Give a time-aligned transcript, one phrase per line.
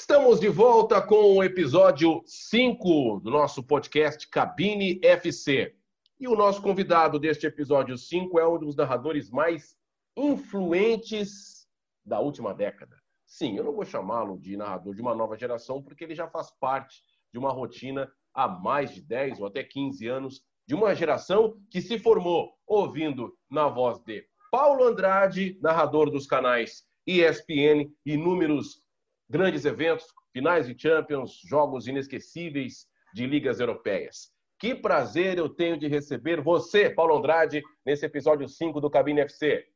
[0.00, 5.74] Estamos de volta com o episódio 5 do nosso podcast Cabine FC.
[6.20, 9.76] E o nosso convidado deste episódio 5 é um dos narradores mais
[10.16, 11.66] influentes
[12.06, 12.96] da última década.
[13.26, 16.52] Sim, eu não vou chamá-lo de narrador de uma nova geração, porque ele já faz
[16.60, 17.02] parte
[17.32, 21.82] de uma rotina há mais de 10 ou até 15 anos, de uma geração que
[21.82, 28.86] se formou ouvindo na voz de Paulo Andrade, narrador dos canais ESPN, inúmeros
[29.28, 34.32] grandes eventos, finais de Champions, jogos inesquecíveis de ligas europeias.
[34.58, 39.66] Que prazer eu tenho de receber você, Paulo Andrade, nesse episódio 5 do Cabine FC.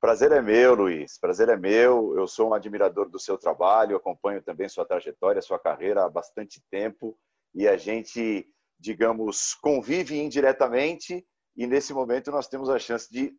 [0.00, 1.18] Prazer é meu, Luiz.
[1.18, 2.16] Prazer é meu.
[2.16, 6.62] Eu sou um admirador do seu trabalho, acompanho também sua trajetória, sua carreira há bastante
[6.70, 7.18] tempo
[7.54, 8.46] e a gente,
[8.78, 11.26] digamos, convive indiretamente
[11.56, 13.34] e nesse momento nós temos a chance de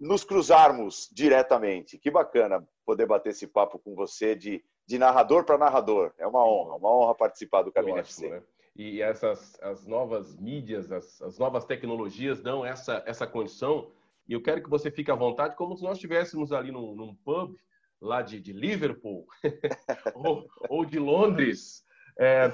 [0.00, 1.98] nos cruzarmos diretamente.
[1.98, 6.10] Que bacana poder bater esse papo com você de, de narrador para narrador.
[6.16, 8.30] É uma honra, uma honra participar do Cabine FC.
[8.30, 8.42] Né?
[8.74, 13.90] E essas as novas mídias, as, as novas tecnologias dão essa, essa condição.
[14.26, 17.14] E eu quero que você fique à vontade, como se nós estivéssemos ali num, num
[17.14, 17.54] pub
[18.00, 19.26] lá de, de Liverpool
[20.14, 21.84] ou, ou, de Londres,
[22.18, 22.50] é,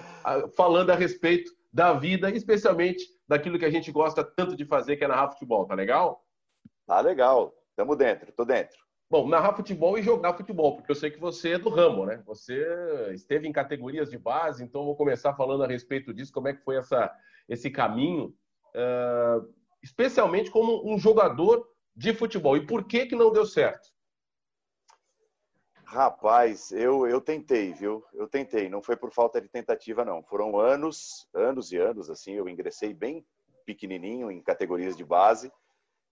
[0.56, 5.04] falando a respeito da vida, especialmente daquilo que a gente gosta tanto de fazer, que
[5.04, 5.64] é narrar futebol.
[5.64, 6.24] Tá legal?
[6.88, 7.54] Tá legal.
[7.76, 8.84] Tamo dentro, tô dentro.
[9.10, 12.22] Bom, narrar futebol e jogar futebol, porque eu sei que você é do ramo, né?
[12.26, 12.56] Você
[13.12, 16.64] esteve em categorias de base, então vou começar falando a respeito disso, como é que
[16.64, 17.14] foi essa,
[17.48, 18.34] esse caminho,
[18.74, 22.56] uh, especialmente como um jogador de futebol.
[22.56, 23.92] E por que que não deu certo?
[25.84, 28.04] Rapaz, eu, eu tentei, viu?
[28.14, 28.68] Eu tentei.
[28.68, 30.24] Não foi por falta de tentativa, não.
[30.24, 32.32] Foram anos, anos e anos, assim.
[32.32, 33.24] Eu ingressei bem
[33.64, 35.52] pequenininho em categorias de base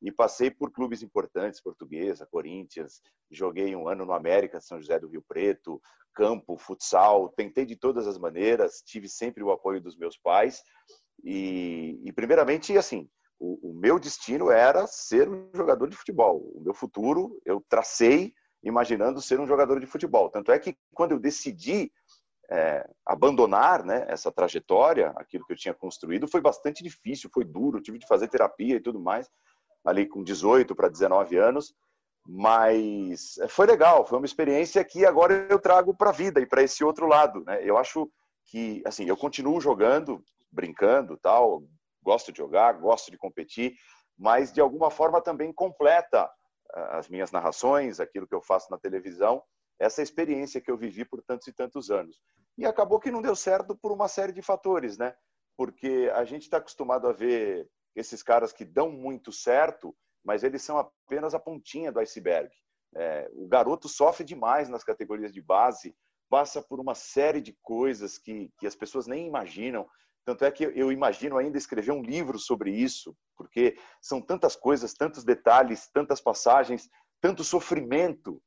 [0.03, 3.01] e passei por clubes importantes, Portuguesa, Corinthians,
[3.31, 5.81] joguei um ano no América, São José do Rio Preto,
[6.13, 10.63] campo, futsal, tentei de todas as maneiras, tive sempre o apoio dos meus pais
[11.23, 13.09] e, e primeiramente, assim,
[13.39, 16.39] o, o, meu destino era ser um jogador de futebol.
[16.55, 20.31] O meu futuro eu tracei imaginando ser um jogador de futebol.
[20.31, 21.93] Tanto é que quando eu decidi
[22.51, 27.81] é, abandonar né, essa trajetória, aquilo que eu tinha construído, foi bastante difícil, foi duro,
[27.81, 29.29] tive de fazer terapia e tudo mais
[29.85, 31.75] ali com 18 para 19 anos,
[32.25, 36.63] mas foi legal, foi uma experiência que agora eu trago para a vida e para
[36.63, 37.61] esse outro lado, né?
[37.63, 38.11] Eu acho
[38.47, 41.65] que, assim, eu continuo jogando, brincando, tal,
[42.03, 43.75] gosto de jogar, gosto de competir,
[44.17, 46.31] mas de alguma forma também completa
[46.75, 49.43] ah, as minhas narrações, aquilo que eu faço na televisão,
[49.79, 52.21] essa experiência que eu vivi por tantos e tantos anos.
[52.57, 55.15] E acabou que não deu certo por uma série de fatores, né?
[55.57, 59.95] Porque a gente está acostumado a ver esses caras que dão muito certo,
[60.25, 62.51] mas eles são apenas a pontinha do iceberg.
[62.95, 65.95] É, o garoto sofre demais nas categorias de base,
[66.29, 69.89] passa por uma série de coisas que, que as pessoas nem imaginam.
[70.25, 74.95] Tanto é que eu imagino ainda escrever um livro sobre isso, porque são tantas coisas,
[74.95, 76.89] tantos detalhes, tantas passagens,
[77.21, 78.41] tanto sofrimento,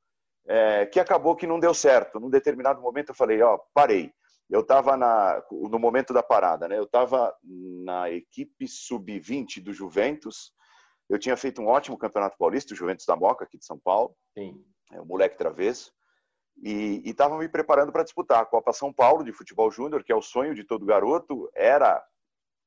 [0.47, 2.19] é, que acabou que não deu certo.
[2.19, 4.13] Num determinado momento eu falei, ó, parei
[4.50, 4.95] eu estava
[5.51, 6.78] no momento da parada, né?
[6.78, 10.53] Eu estava na equipe sub-20 do Juventus.
[11.09, 14.16] Eu tinha feito um ótimo campeonato paulista, o Juventus da Moca, aqui de São Paulo.
[14.38, 14.63] Sim.
[14.91, 15.91] É o moleque travesso.
[16.63, 20.16] E estava me preparando para disputar a Copa São Paulo de futebol júnior, que é
[20.16, 21.50] o sonho de todo garoto.
[21.53, 22.03] Era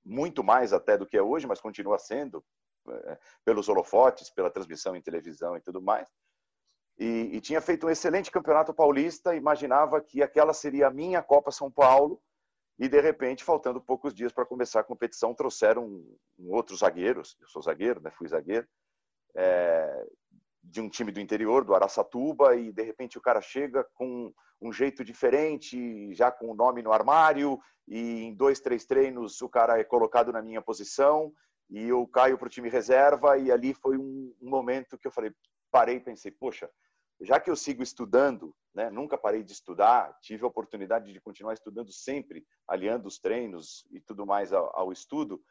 [0.04, 2.44] muito mais até do que é hoje, mas continua sendo,
[2.88, 6.08] é, pelos holofotes, pela transmissão em televisão e tudo mais
[6.98, 11.52] e, e, tinha feito um excelente campeonato paulista, imaginava que aquela seria a minha Copa
[11.52, 12.20] São Paulo,
[12.76, 17.22] e de repente, faltando poucos dias para começar a competição, trouxeram um, um outro zagueiro,
[17.40, 18.66] eu sou zagueiro, né, fui zagueiro,
[19.36, 20.06] é,
[20.62, 24.72] de um time do interior, do Araçatuba, e de repente o cara chega com um
[24.72, 29.78] jeito diferente, já com o nome no armário, e em dois, três treinos o cara
[29.78, 31.32] é colocado na minha posição,
[31.70, 35.12] e eu caio para o time reserva, e ali foi um, um momento que eu
[35.12, 35.32] falei,
[35.70, 36.68] parei e pensei, poxa,
[37.20, 41.54] já que eu sigo estudando, né, nunca parei de estudar, tive a oportunidade de continuar
[41.54, 45.42] estudando sempre, aliando os treinos e tudo mais ao, ao estudo,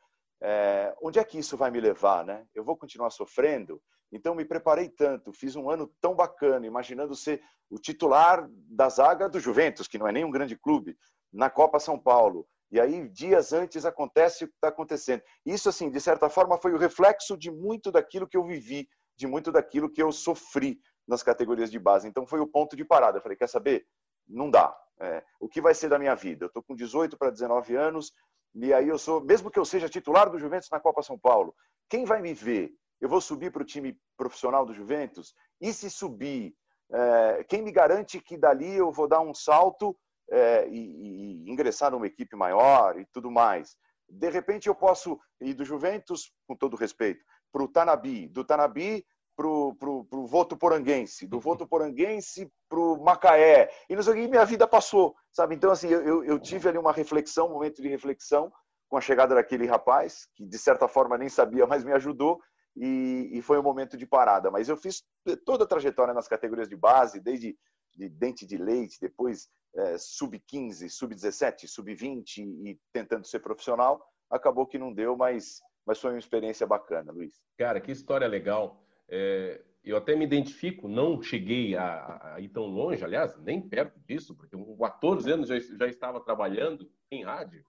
[0.41, 2.25] é, onde é que isso vai me levar?
[2.25, 2.45] Né?
[2.53, 3.81] Eu vou continuar sofrendo?
[4.11, 9.27] Então, me preparei tanto, fiz um ano tão bacana, imaginando ser o titular da zaga
[9.27, 10.97] do Juventus, que não é nem um grande clube,
[11.33, 12.47] na Copa São Paulo.
[12.71, 15.21] E aí, dias antes, acontece o que está acontecendo.
[15.45, 18.87] Isso, assim, de certa forma, foi o reflexo de muito daquilo que eu vivi,
[19.17, 22.07] de muito daquilo que eu sofri nas categorias de base.
[22.07, 23.17] Então foi o ponto de parada.
[23.17, 23.87] Eu falei, quer saber?
[24.27, 24.75] Não dá.
[24.99, 26.45] É, o que vai ser da minha vida?
[26.45, 28.11] Eu estou com 18 para 19 anos
[28.53, 31.55] e aí eu sou, mesmo que eu seja titular do Juventus na Copa São Paulo,
[31.87, 32.71] quem vai me ver?
[32.99, 35.35] Eu vou subir para o time profissional do Juventus?
[35.61, 36.55] E se subir
[36.91, 39.95] é, quem me garante que dali eu vou dar um salto
[40.29, 43.77] é, e, e, ingressar numa equipe maior e tudo mais?
[44.09, 49.05] De repente eu posso ir do Juventus, com todo respeito, para o Tanabi, do Tanabi
[49.37, 54.27] para o Voto Poranguense, do Voto Poranguense para o Macaé, e não sei o que,
[54.27, 55.55] minha vida passou, sabe?
[55.55, 58.51] Então, assim, eu, eu tive ali uma reflexão, um momento de reflexão,
[58.89, 62.41] com a chegada daquele rapaz, que de certa forma nem sabia, mas me ajudou,
[62.75, 64.51] e, e, foi um momento de parada.
[64.51, 65.03] Mas eu fiz
[65.45, 67.57] toda a trajetória nas categorias de base, desde
[67.95, 74.03] de dente de leite, depois é, sub-15, sub-17, sub-20 e tentando ser profissional.
[74.29, 77.33] Acabou que não deu, mas, mas foi uma experiência bacana, Luiz.
[77.57, 78.86] Cara, que história legal.
[79.09, 83.97] É, eu até me identifico, não cheguei a, a, ir tão longe, aliás, nem perto
[84.05, 87.63] disso, porque com 14 anos já, já estava trabalhando em rádio,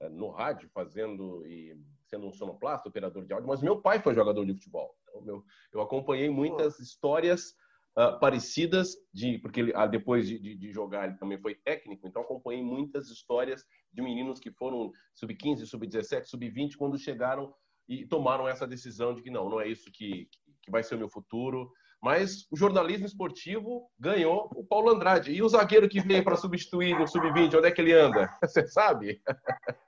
[0.00, 1.76] é, no rádio, fazendo e
[2.06, 4.92] sendo um sonoplasta, operador de áudio, mas meu pai foi jogador de futebol.
[5.04, 7.54] Então, meu, eu acompanhei muitas histórias
[7.96, 12.08] uh, parecidas, de, porque ele, uh, depois de, de, de, jogar ele também foi técnico,
[12.08, 17.54] então acompanhei muitas histórias de meninos que foram sub-15, sub-17, sub-20, quando chegaram
[17.88, 20.28] e tomaram essa decisão de que não, não é isso que,
[20.62, 21.70] que vai ser o meu futuro.
[22.02, 25.32] Mas o jornalismo esportivo ganhou o Paulo Andrade.
[25.32, 28.34] E o zagueiro que veio para substituir no sub-20, onde é que ele anda?
[28.42, 29.20] Você sabe?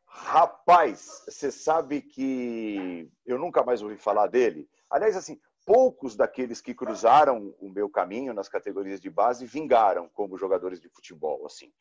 [0.07, 4.69] Rapaz, você sabe que eu nunca mais ouvi falar dele.
[4.91, 10.37] Aliás, assim, poucos daqueles que cruzaram o meu caminho nas categorias de base vingaram como
[10.37, 11.73] jogadores de futebol, assim,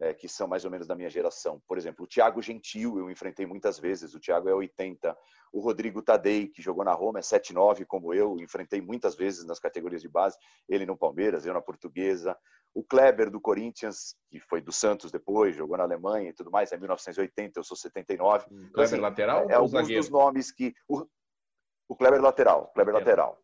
[0.00, 1.62] é, que são mais ou menos da minha geração.
[1.66, 4.14] Por exemplo, o Thiago Gentil, eu enfrentei muitas vezes.
[4.14, 5.16] O Thiago é 80.
[5.52, 8.38] O Rodrigo Tadei, que jogou na Roma, é 79, como eu.
[8.38, 10.36] Enfrentei muitas vezes nas categorias de base.
[10.68, 12.36] Ele no Palmeiras, eu na Portuguesa
[12.74, 16.72] o Kleber do Corinthians, que foi do Santos depois, jogou na Alemanha e tudo mais,
[16.72, 18.46] é 1980, eu sou 79.
[18.50, 19.48] Hum, Kleber assim, lateral?
[19.48, 20.02] É, alguns zagueiro?
[20.02, 20.74] dos nomes que.
[20.88, 21.06] O,
[21.88, 22.98] o Kleber lateral, Kleber é.
[22.98, 23.38] lateral.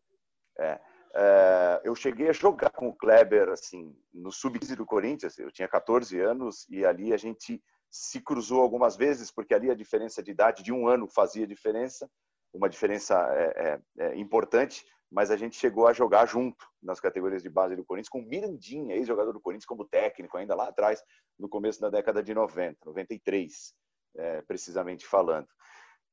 [0.59, 0.79] É.
[1.13, 5.67] É, eu cheguei a jogar com o Kleber assim no sub-15 do Corinthians, eu tinha
[5.67, 10.31] 14 anos e ali a gente se cruzou algumas vezes, porque ali a diferença de
[10.31, 12.09] idade de um ano fazia diferença,
[12.53, 17.43] uma diferença é, é, é importante, mas a gente chegou a jogar junto nas categorias
[17.43, 21.03] de base do Corinthians com o Mirandinha, ex-jogador do Corinthians, como técnico, ainda lá atrás,
[21.37, 23.73] no começo da década de 90, 93,
[24.15, 25.47] é, precisamente falando.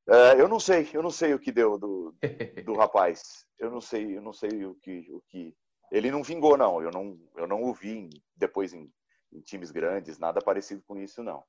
[0.09, 2.15] É, eu não sei, eu não sei o que deu do,
[2.65, 3.45] do rapaz.
[3.57, 5.55] Eu não sei, eu não sei o que, o que.
[5.91, 6.81] Ele não vingou, não.
[6.81, 8.91] Eu não, eu não o vi depois em,
[9.31, 11.43] em times grandes, nada parecido com isso, não.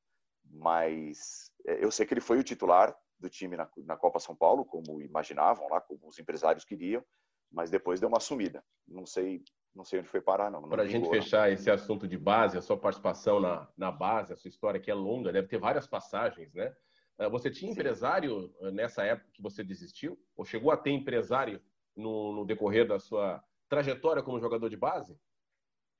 [0.45, 4.35] Mas é, eu sei que ele foi o titular do time na, na Copa São
[4.35, 7.05] Paulo, como imaginavam lá, como os empresários queriam
[7.51, 8.63] mas depois deu uma sumida.
[8.87, 9.43] Não sei,
[9.75, 10.61] não sei onde foi parar, não.
[10.63, 11.55] não Para a gente fechar não.
[11.55, 14.95] esse assunto de base, a sua participação na, na base, a sua história que é
[14.95, 16.75] longa, deve ter várias passagens, né?
[17.21, 18.55] Ah, você tinha empresário Sim.
[18.63, 20.19] Ah, nessa época que você desistiu?
[20.35, 21.61] Ou chegou a ter empresário
[21.95, 25.15] no, no decorrer da sua trajetória como jogador de base?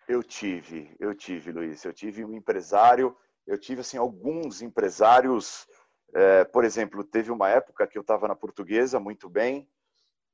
[0.09, 1.85] Eu tive, eu tive, Luiz.
[1.85, 3.15] Eu tive um empresário,
[3.47, 5.69] eu tive assim alguns empresários.
[6.15, 9.69] É, por exemplo, teve uma época que eu estava na Portuguesa muito bem,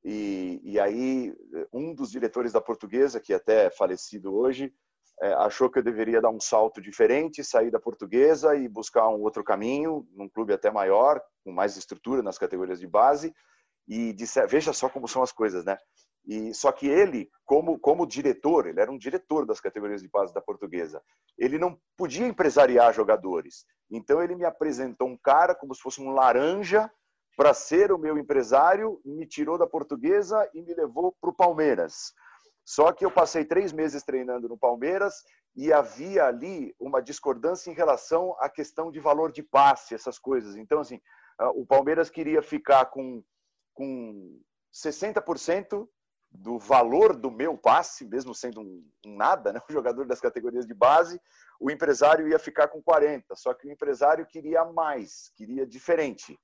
[0.03, 1.35] e, e aí,
[1.73, 4.73] um dos diretores da portuguesa, que é até falecido hoje,
[5.21, 9.21] é, achou que eu deveria dar um salto diferente, sair da portuguesa e buscar um
[9.21, 13.33] outro caminho, num clube até maior, com mais estrutura nas categorias de base.
[13.87, 15.77] E disse, veja só como são as coisas, né?
[16.27, 20.33] E só que ele, como como diretor, ele era um diretor das categorias de base
[20.33, 21.01] da Portuguesa.
[21.37, 23.65] Ele não podia empresariar jogadores.
[23.89, 26.91] Então ele me apresentou um cara como se fosse um laranja
[27.37, 32.11] para ser o meu empresário, me tirou da portuguesa e me levou para o Palmeiras.
[32.67, 35.23] Só que eu passei três meses treinando no Palmeiras
[35.55, 40.57] e havia ali uma discordância em relação à questão de valor de passe, essas coisas.
[40.57, 40.99] Então, assim,
[41.55, 43.23] o Palmeiras queria ficar com,
[43.73, 44.37] com
[44.73, 45.87] 60%
[46.29, 49.61] do valor do meu passe, mesmo sendo um, nada, né?
[49.69, 51.21] um jogador das categorias de base,
[51.61, 53.23] o empresário ia ficar com 40%.
[53.35, 56.37] Só que o empresário queria mais, queria diferente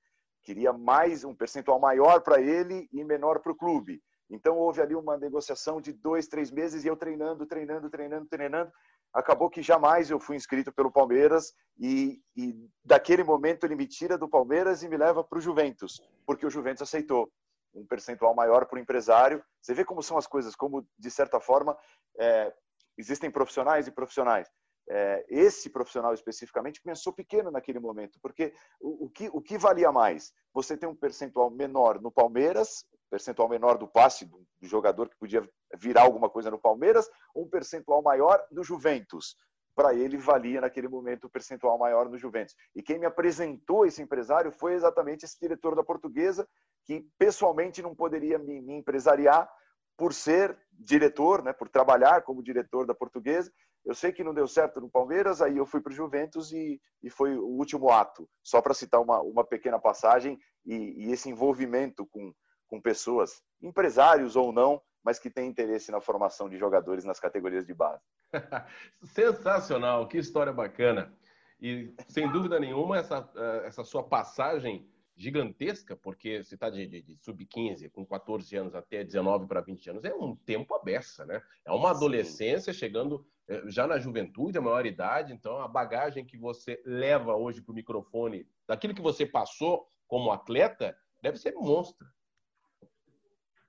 [0.44, 4.01] queria mais um percentual maior para ele e menor para o clube.
[4.34, 8.72] Então houve ali uma negociação de dois, três meses e eu treinando, treinando, treinando, treinando.
[9.13, 14.18] Acabou que jamais eu fui inscrito pelo Palmeiras e, e daquele momento ele me tira
[14.18, 17.32] do Palmeiras e me leva para o Juventus, porque o Juventus aceitou
[17.75, 19.44] um percentual maior para o empresário.
[19.62, 21.78] Você vê como são as coisas, como de certa forma
[22.18, 22.52] é,
[22.98, 24.50] existem profissionais e profissionais
[24.90, 29.92] é, esse profissional especificamente pensou pequeno naquele momento, porque o, o, que, o que valia
[29.92, 30.34] mais?
[30.54, 35.15] Você tem um percentual menor no Palmeiras, percentual menor do passe do, do jogador que
[35.17, 39.36] podia virar alguma coisa no Palmeiras, um percentual maior no Juventus.
[39.75, 42.55] Para ele valia naquele momento o percentual maior no Juventus.
[42.75, 46.48] E quem me apresentou esse empresário foi exatamente esse diretor da Portuguesa,
[46.86, 49.48] que pessoalmente não poderia me, me empresariar
[49.96, 53.51] por ser diretor, né, por trabalhar como diretor da Portuguesa.
[53.86, 56.82] Eu sei que não deu certo no Palmeiras, aí eu fui para o Juventus e,
[57.03, 58.27] e, foi o último ato.
[58.41, 62.34] Só para citar uma, uma pequena passagem e, e esse envolvimento com,
[62.74, 67.68] com pessoas, empresários ou não, mas que têm interesse na formação de jogadores nas categorias
[67.68, 68.01] de base.
[69.13, 71.13] Sensacional, que história bacana.
[71.62, 77.03] E sem dúvida nenhuma, essa, eh, essa sua passagem gigantesca, porque você está de, de,
[77.03, 81.44] de sub-15, com 14 anos até 19 para 20 anos, é um tempo aberto, né?
[81.63, 86.39] É uma adolescência chegando eh, já na juventude, a maior idade, então a bagagem que
[86.39, 92.08] você leva hoje para o microfone, daquilo que você passou como atleta, deve ser monstra.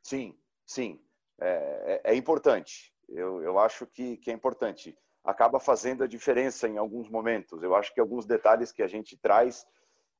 [0.04, 1.00] Sim, sim.
[1.40, 2.92] É, é, é importante.
[3.08, 4.96] Eu, eu acho que, que é importante.
[5.25, 7.62] Acaba fazendo a diferença em alguns momentos.
[7.62, 9.66] Eu acho que alguns detalhes que a gente traz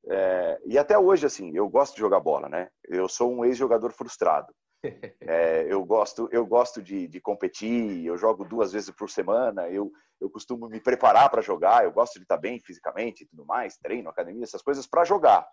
[0.07, 2.69] é, e até hoje, assim, eu gosto de jogar bola, né?
[2.85, 4.55] Eu sou um ex-jogador frustrado.
[5.27, 8.05] É, eu gosto, eu gosto de, de, competir.
[8.05, 9.67] Eu jogo duas vezes por semana.
[9.71, 11.85] Eu, eu costumo me preparar para jogar.
[11.85, 15.49] Eu gosto de estar bem fisicamente e tudo mais, treino, academia, essas coisas para jogar,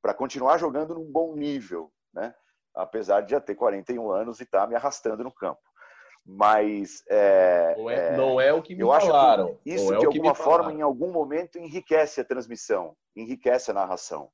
[0.00, 2.32] para continuar jogando num bom nível, né?
[2.74, 5.60] Apesar de já ter 41 anos e estar tá me arrastando no campo.
[6.24, 9.46] Mas é, não, é, não é o que me eu falaram.
[9.46, 13.74] Acho que isso é de alguma forma, em algum momento, enriquece a transmissão, enriquece a
[13.74, 14.30] narração.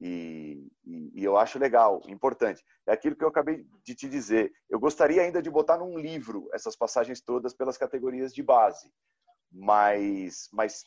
[0.00, 2.64] E, e, e, eu acho legal, importante.
[2.86, 4.52] É aquilo que eu acabei de te dizer.
[4.70, 8.92] Eu gostaria ainda de botar num livro essas passagens todas pelas categorias de base,
[9.50, 10.84] mas, mas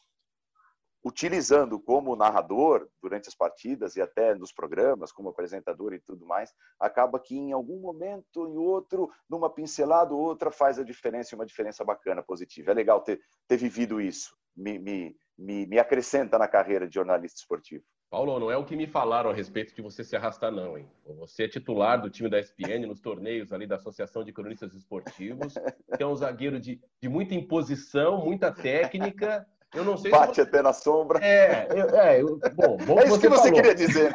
[1.04, 6.54] utilizando como narrador durante as partidas e até nos programas, como apresentador e tudo mais,
[6.80, 11.46] acaba que em algum momento, em outro, numa pincelada ou outra, faz a diferença uma
[11.46, 12.72] diferença bacana, positiva.
[12.72, 17.40] É legal ter, ter vivido isso, me, me, me, me acrescenta na carreira de jornalista
[17.40, 17.84] esportivo.
[18.12, 20.86] Paulo, não é o que me falaram a respeito de você se arrastar, não, hein?
[21.18, 25.54] Você é titular do time da ESPN nos torneios ali da Associação de Cronistas Esportivos,
[25.98, 30.62] é um zagueiro de, de muita imposição, muita técnica, eu não sei Bate se até
[30.62, 31.24] na sombra.
[31.24, 34.14] É, eu, é eu, bom, bom é isso que você, queria dizer.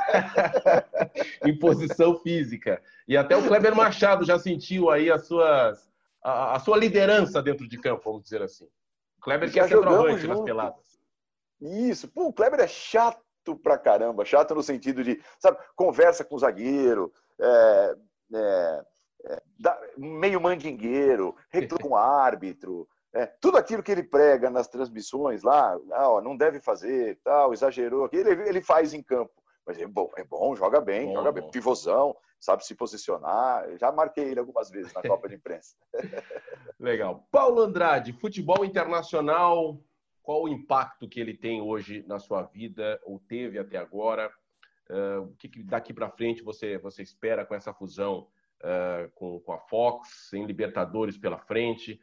[1.44, 2.82] em posição física.
[3.08, 5.90] E até o Kleber Machado já sentiu aí as suas,
[6.22, 8.68] a, a sua liderança dentro de campo, vamos dizer assim.
[9.18, 10.98] O Kleber que é centroavante nas peladas.
[11.60, 12.06] Isso.
[12.08, 13.22] Pô, o Kleber é chato
[13.62, 14.24] pra caramba.
[14.24, 17.96] Chato no sentido de, sabe, conversa com o zagueiro, é,
[18.34, 18.84] é,
[19.24, 19.42] é,
[19.96, 22.88] meio mandingueiro, reclama com o árbitro.
[23.16, 27.54] É, tudo aquilo que ele prega nas transmissões lá, ah, ó, não deve fazer, tal,
[27.54, 29.32] exagerou, ele, ele faz em campo.
[29.66, 33.66] Mas é bom, é bom, joga bem, bom, joga bem, pivôzão, sabe se posicionar.
[33.78, 35.74] Já marquei ele algumas vezes na Copa de Imprensa.
[36.78, 37.26] Legal.
[37.32, 39.80] Paulo Andrade, futebol internacional,
[40.22, 44.30] qual o impacto que ele tem hoje na sua vida, ou teve até agora?
[44.90, 48.28] Uh, o que, que daqui para frente você, você espera com essa fusão
[48.60, 51.98] uh, com, com a Fox, em Libertadores pela frente?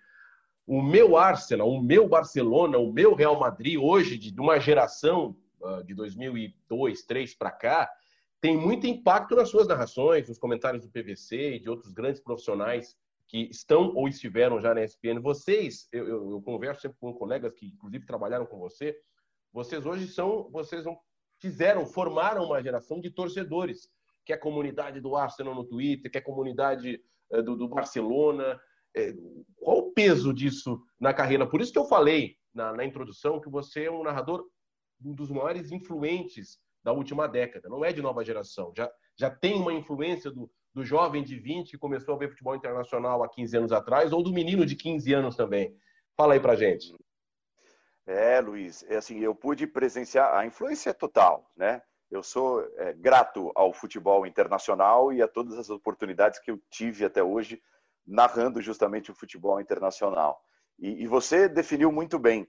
[0.65, 5.83] O meu Arsenal, o meu Barcelona, o meu Real Madrid, hoje, de uma geração uh,
[5.83, 7.91] de 2002, 2003 para cá,
[8.39, 12.95] tem muito impacto nas suas narrações, nos comentários do PVC e de outros grandes profissionais
[13.27, 15.19] que estão ou estiveram já na ESPN.
[15.21, 18.97] Vocês, eu, eu, eu converso sempre com colegas que, inclusive, trabalharam com você,
[19.51, 20.83] vocês hoje são, vocês
[21.39, 23.89] fizeram, formaram uma geração de torcedores,
[24.25, 27.01] que é a comunidade do Arsenal no Twitter, que é a comunidade
[27.31, 28.59] uh, do, do Barcelona,
[29.55, 31.47] qual o peso disso na carreira?
[31.47, 34.45] Por isso que eu falei na, na, introdução que você é um narrador
[35.03, 37.69] um dos maiores influentes da última década.
[37.69, 38.71] Não é de nova geração.
[38.75, 42.55] Já, já tem uma influência do, do jovem de 20 que começou a ver futebol
[42.55, 45.75] internacional há 15 anos atrás, ou do menino de 15 anos também.
[46.15, 46.93] Fala aí pra gente.
[48.05, 51.81] É, Luiz, é assim, eu pude presenciar a influência é total, né?
[52.11, 57.05] Eu sou é, grato ao futebol internacional e a todas as oportunidades que eu tive
[57.05, 57.61] até hoje
[58.05, 60.41] narrando justamente o futebol internacional.
[60.79, 62.47] E, e você definiu muito bem.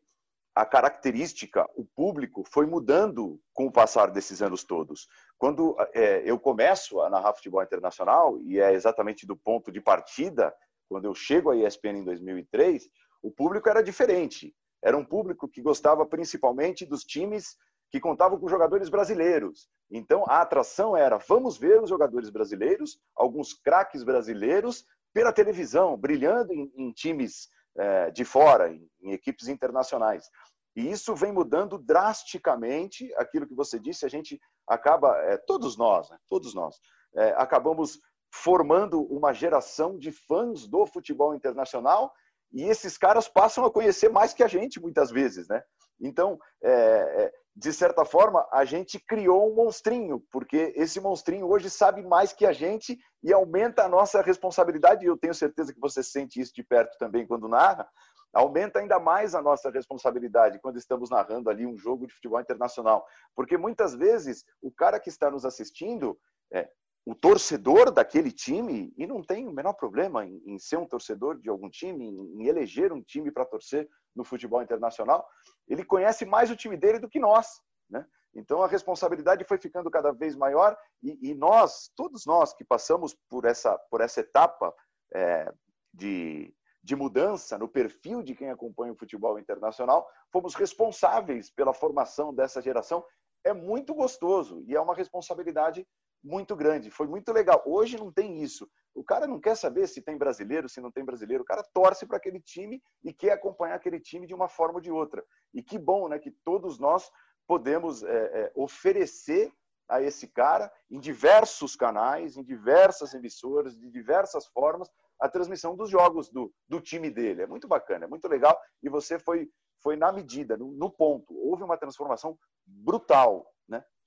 [0.54, 5.08] A característica, o público, foi mudando com o passar desses anos todos.
[5.37, 10.54] Quando é, eu começo a narrar futebol internacional, e é exatamente do ponto de partida,
[10.88, 12.88] quando eu chego à ESPN em 2003,
[13.20, 14.54] o público era diferente.
[14.82, 17.56] Era um público que gostava principalmente dos times
[17.90, 19.68] que contavam com jogadores brasileiros.
[19.90, 24.84] Então a atração era: vamos ver os jogadores brasileiros, alguns craques brasileiros
[25.14, 30.28] pela televisão, brilhando em, em times é, de fora, em, em, equipes internacionais.
[30.76, 34.04] E isso vem mudando drasticamente aquilo que você disse.
[34.04, 36.76] A gente acaba, é, todos nós, né, todos nós,
[37.16, 38.00] é, acabamos
[38.33, 42.12] formando uma geração de fãs do futebol internacional
[42.52, 45.62] E esses caras passam a conhecer mais que a gente, muitas vezes, né?
[46.00, 51.70] Então, é, é, de certa forma, a gente criou um monstrinho, porque esse monstrinho hoje
[51.70, 55.04] sabe mais que a gente e aumenta a nossa responsabilidade.
[55.04, 57.88] E eu tenho certeza que você sente isso de perto também quando narra.
[58.32, 63.06] Aumenta ainda mais a nossa responsabilidade quando estamos narrando ali um jogo de futebol internacional.
[63.37, 66.18] Porque muitas vezes o cara que está nos assistindo,
[66.52, 66.68] é,
[67.06, 71.38] o torcedor daquele time, e não tem o menor problema em, em ser um torcedor
[71.38, 75.25] de algum time, em, em eleger um time para torcer no futebol internacional,
[75.68, 77.61] ele conhece mais o time dele do que nós.
[77.88, 78.04] Né?
[78.35, 83.16] Então a responsabilidade foi ficando cada vez maior e, e nós, todos nós que passamos
[83.28, 84.75] por essa, por essa etapa
[85.14, 85.52] é,
[85.92, 92.35] de, de mudança no perfil de quem acompanha o futebol internacional, fomos responsáveis pela formação
[92.35, 93.04] dessa geração.
[93.44, 95.87] É muito gostoso e é uma responsabilidade
[96.25, 96.90] muito grande.
[96.90, 97.62] Foi muito legal.
[97.66, 98.66] Hoje não tem isso.
[98.95, 101.43] O cara não quer saber se tem brasileiro, se não tem brasileiro.
[101.43, 104.81] O cara torce para aquele time e quer acompanhar aquele time de uma forma ou
[104.81, 105.23] de outra.
[105.52, 106.19] E que bom, né?
[106.19, 107.11] Que todos nós
[107.47, 109.52] podemos é, é, oferecer
[109.87, 114.88] a esse cara em diversos canais, em diversas emissoras, de diversas formas,
[115.21, 117.43] a transmissão dos jogos do, do time dele.
[117.43, 118.59] É muito bacana, é muito legal.
[118.83, 119.50] E você foi,
[119.83, 121.35] foi na medida, no, no ponto.
[121.37, 123.47] Houve uma transformação brutal?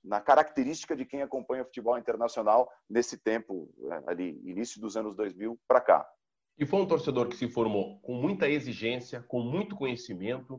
[0.08, 5.14] Na característica de quem acompanha o futebol internacional nesse tempo, é, ali, início dos anos
[5.14, 6.08] 2000 para cá.
[6.58, 10.54] E foi um torcedor que se formou com muita exigência, com muito conhecimento,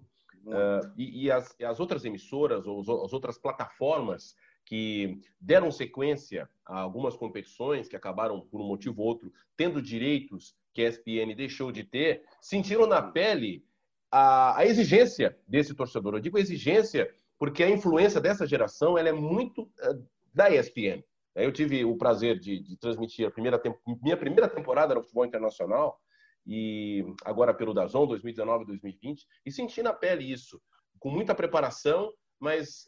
[0.46, 6.79] uh, e, e as, as, outras emissoras ou as outras plataformas que deram sequência a
[6.79, 11.72] algumas competições que acabaram, por um motivo ou outro, tendo direitos que a ESPN deixou
[11.72, 13.65] de ter, sentiram na pele
[14.12, 16.13] a, a exigência desse torcedor.
[16.13, 21.01] Eu digo exigência porque a influência dessa geração ela é muito uh, da ESPN.
[21.36, 23.60] Eu tive o prazer de, de transmitir a primeira
[24.03, 25.98] minha primeira temporada no futebol internacional
[26.46, 30.62] e agora pelo Dazon 2019 2020 e senti na pele isso
[31.00, 32.86] com muita preparação mas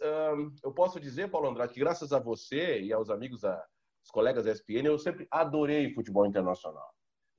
[0.64, 3.64] eu posso dizer Paulo Andrade que graças a você e aos amigos a,
[4.04, 6.90] os colegas da ESPN eu sempre adorei futebol internacional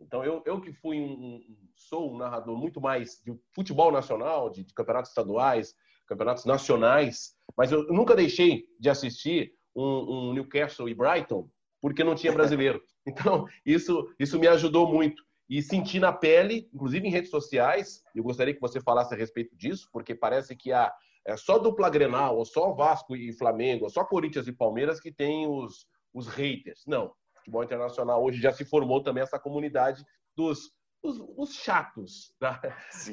[0.01, 1.41] então eu, eu que fui um,
[1.75, 5.75] sou um narrador muito mais de futebol nacional de, de campeonatos estaduais
[6.13, 11.49] campeonatos nacionais, mas eu nunca deixei de assistir um, um Newcastle e Brighton
[11.81, 12.81] porque não tinha brasileiro.
[13.05, 15.25] Então, isso, isso me ajudou muito.
[15.51, 19.57] E senti na pele, inclusive em redes sociais, eu gostaria que você falasse a respeito
[19.57, 20.95] disso, porque parece que há
[21.27, 25.11] é só dupla Grenal, ou só Vasco e Flamengo, ou só Corinthians e Palmeiras que
[25.11, 25.85] tem os,
[26.15, 26.85] os haters.
[26.87, 30.05] Não, o futebol internacional hoje já se formou também essa comunidade
[30.37, 30.71] dos
[31.03, 32.61] os, os chatos da,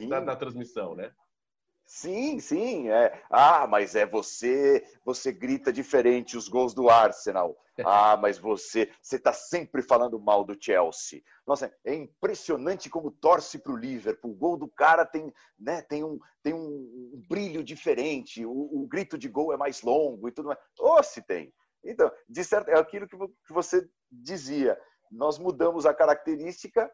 [0.08, 1.12] da, da, transmissão, né?
[1.92, 2.88] Sim, sim.
[2.88, 3.20] É.
[3.32, 7.58] Ah, mas é você, você grita diferente os gols do Arsenal.
[7.82, 11.22] Ah, mas você, você está sempre falando mal do Chelsea.
[11.48, 14.32] Nossa, é impressionante como torce para o Liverpool.
[14.32, 18.46] O gol do cara tem, né, tem, um, tem um, brilho diferente.
[18.46, 20.60] O, o, grito de gol é mais longo e tudo mais.
[20.78, 21.54] Oh, se tem.
[21.82, 24.78] Então, de certo, é aquilo que você dizia.
[25.10, 26.92] Nós mudamos a característica,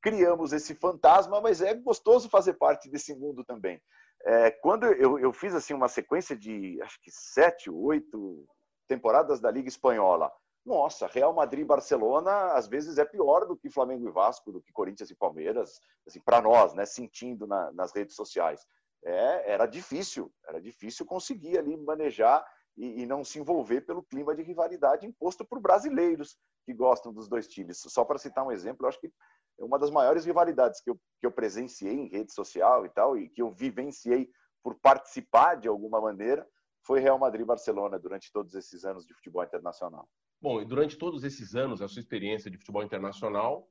[0.00, 3.82] criamos esse fantasma, mas é gostoso fazer parte desse mundo também.
[4.24, 8.46] É, quando eu, eu, fiz assim uma sequência de acho que sete, oito
[8.86, 10.30] temporadas da Liga Espanhola,
[10.64, 14.62] nossa, Real Madrid e Barcelona às vezes é pior do que Flamengo e Vasco, do
[14.62, 18.64] que Corinthians e Palmeiras, assim, para nós, né, sentindo na, nas redes sociais.
[19.04, 24.34] É, era difícil, era difícil conseguir ali manejar e, e não se envolver pelo clima
[24.34, 27.80] de rivalidade imposto por brasileiros que gostam dos dois times.
[27.80, 29.12] Só para citar um exemplo, eu acho que
[29.58, 33.28] uma das maiores rivalidades que eu, que eu presenciei em rede social e tal, e
[33.28, 34.30] que eu vivenciei
[34.62, 36.46] por participar de alguma maneira,
[36.84, 40.08] foi Real Madrid-Barcelona durante todos esses anos de futebol internacional.
[40.40, 43.68] Bom, e durante todos esses anos, a sua experiência de futebol internacional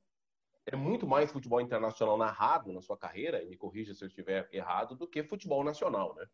[0.65, 4.47] é muito mais futebol internacional narrado na sua carreira, e me corrija se eu estiver
[4.53, 6.25] errado, do que futebol nacional, né?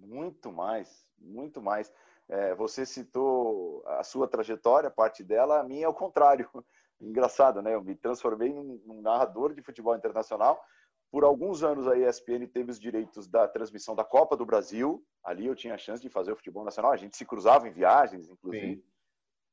[0.00, 1.92] Muito mais, muito mais.
[2.28, 6.48] É, você citou a sua trajetória, parte dela, a minha é o contrário
[7.00, 7.74] engraçado, né?
[7.74, 10.62] Eu me transformei num, num narrador de futebol internacional.
[11.10, 15.04] Por alguns anos a ESPN teve os direitos da transmissão da Copa do Brasil.
[15.22, 16.92] Ali eu tinha a chance de fazer o futebol nacional.
[16.92, 18.84] A gente se cruzava em viagens, inclusive, Sim.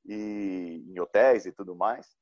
[0.06, 2.17] e em hotéis e tudo mais.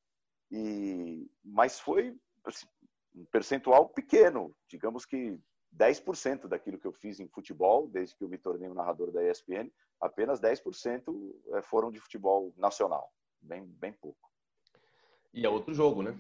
[0.52, 2.68] E mas foi assim,
[3.16, 5.40] um percentual pequeno, digamos que
[5.76, 9.24] 10% daquilo que eu fiz em futebol, desde que eu me tornei um narrador da
[9.24, 14.30] ESPN, apenas 10% eh, foram de futebol nacional, bem, bem pouco.
[15.34, 16.18] E é outro jogo, né?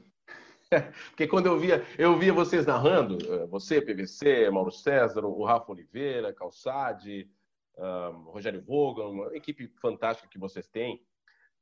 [1.09, 5.71] Porque quando eu via, eu via vocês narrando, eh, você, PVC, Mauro César, o Rafa
[5.71, 7.29] Oliveira, Calçade,
[7.79, 11.01] um, Rogério Vogan, uma equipe fantástica que vocês têm.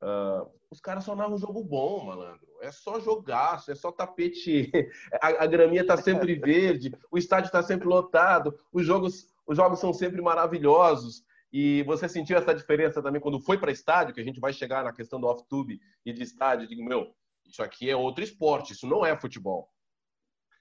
[0.00, 2.46] Uh, os caras só narram um jogo bom, malandro.
[2.60, 4.70] É só jogaço, é só tapete.
[5.20, 9.80] A, a graminha tá sempre verde, o estádio está sempre lotado, os jogos, os jogos
[9.80, 11.24] são sempre maravilhosos.
[11.52, 14.84] E você sentiu essa diferença também quando foi para estádio, que a gente vai chegar
[14.84, 16.68] na questão do off-tube e de estádio?
[16.68, 17.14] Digo, meu,
[17.46, 19.68] isso aqui é outro esporte, isso não é futebol.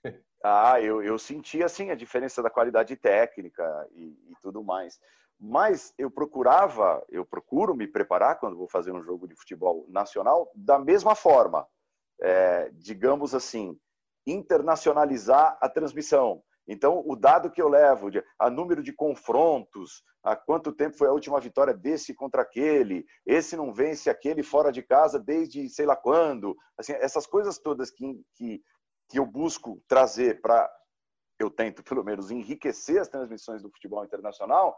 [0.43, 4.99] Ah, eu, eu senti assim a diferença da qualidade técnica e, e tudo mais.
[5.39, 10.51] Mas eu procurava, eu procuro me preparar quando vou fazer um jogo de futebol nacional
[10.55, 11.67] da mesma forma,
[12.19, 13.79] é, digamos assim,
[14.25, 16.43] internacionalizar a transmissão.
[16.67, 21.07] Então, o dado que eu levo, de, a número de confrontos, há quanto tempo foi
[21.07, 25.85] a última vitória desse contra aquele, esse não vence aquele fora de casa desde sei
[25.85, 28.61] lá quando, assim, essas coisas todas que, que,
[29.09, 30.69] que eu busco trazer para,
[31.39, 34.77] eu tento pelo menos enriquecer as transmissões do futebol internacional,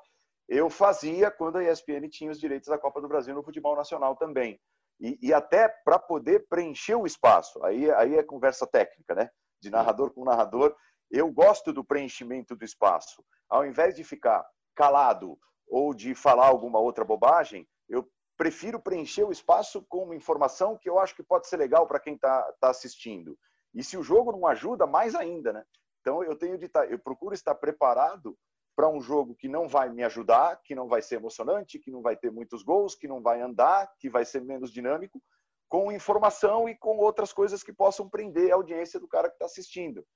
[0.50, 4.16] eu fazia quando a ESPN tinha os direitos da Copa do Brasil no futebol nacional
[4.16, 4.60] também.
[5.00, 9.30] E, e até para poder preencher o espaço, aí, aí é conversa técnica, né?
[9.62, 10.76] De narrador com narrador,
[11.12, 13.24] eu gosto do preenchimento do espaço.
[13.48, 14.44] Ao invés de ficar
[14.76, 20.78] calado ou de falar alguma outra bobagem, eu prefiro preencher o espaço com uma informação
[20.78, 23.38] que eu acho que pode ser legal para quem está tá assistindo.
[23.74, 25.64] E se o jogo não ajuda, mais ainda, né?
[26.02, 28.36] Então eu tenho de estar, tá, eu procuro estar preparado
[28.80, 32.02] para um jogo que não vai me ajudar, que não vai ser emocionante, que não
[32.02, 35.22] vai ter muitos gols, que não vai andar, que vai ser menos dinâmico,
[35.68, 39.48] com informação e com outras coisas que possam prender a audiência do cara que está
[39.48, 40.08] assistindo.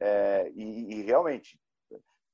[0.00, 1.56] É, e, e, realmente,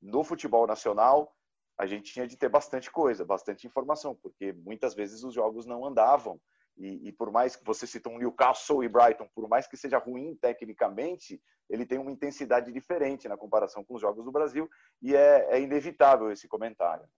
[0.00, 1.30] no futebol nacional,
[1.76, 5.84] a gente tinha de ter bastante coisa, bastante informação, porque muitas vezes os jogos não
[5.84, 6.40] andavam.
[6.76, 9.96] E, e, por mais que você citou um Newcastle e Brighton, por mais que seja
[9.98, 14.68] ruim tecnicamente, ele tem uma intensidade diferente na comparação com os jogos do Brasil
[15.00, 17.08] e é, é inevitável esse comentário.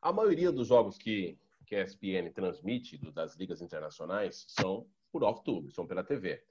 [0.00, 5.22] A maioria dos jogos que, que a ESPN transmite do, das ligas internacionais são por
[5.22, 6.42] off-tube, são pela TV.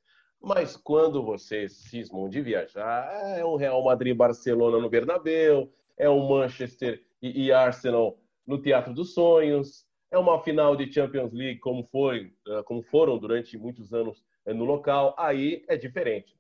[0.42, 7.04] Mas quando vocês cismam de viajar, é um Real Madrid-Barcelona no Bernabéu, é um Manchester
[7.22, 12.32] e, e, Arsenal no Teatro dos Sonhos, é uma final de Champions League como foi,
[12.48, 16.40] eh, como foram durante muitos anos eh, no local, aí é diferente.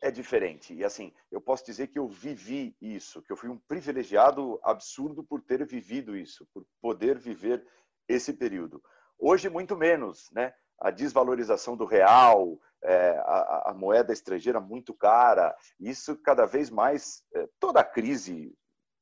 [0.00, 0.72] É diferente.
[0.72, 5.22] E assim, eu posso dizer que eu vivi isso, que eu fui um privilegiado absurdo
[5.22, 7.62] por ter vivido isso, por poder viver
[8.08, 8.82] esse período.
[9.18, 10.54] Hoje, muito menos, né?
[10.80, 17.22] a desvalorização do real, é, a, a, moeda estrangeira muito cara, isso cada vez mais,
[17.34, 18.52] é, toda a crise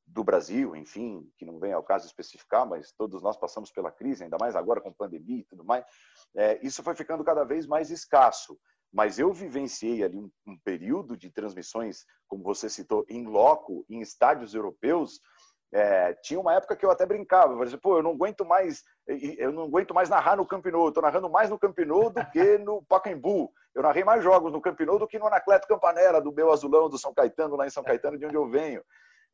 [0.05, 4.23] do Brasil, enfim, que não vem ao caso especificar, mas todos nós passamos pela crise,
[4.23, 5.85] ainda mais agora com pandemia e tudo mais,
[6.35, 8.57] é, isso foi ficando cada vez mais escasso.
[8.91, 14.01] Mas eu vivenciei ali um, um período de transmissões, como você citou, em loco, em
[14.01, 15.19] estádios europeus,
[15.73, 19.51] é, tinha uma época que eu até brincava, eu pô, eu não aguento mais, eu
[19.51, 22.23] não aguento mais narrar no Camp Nou, eu tô narrando mais no Camp Nou do
[22.29, 23.51] que no Pacaembu.
[23.73, 26.87] Eu narrei mais jogos no Camp Nou do que no Anacleto Campanera, do meu azulão,
[26.87, 28.83] do São Caetano, lá em São Caetano, de onde eu venho.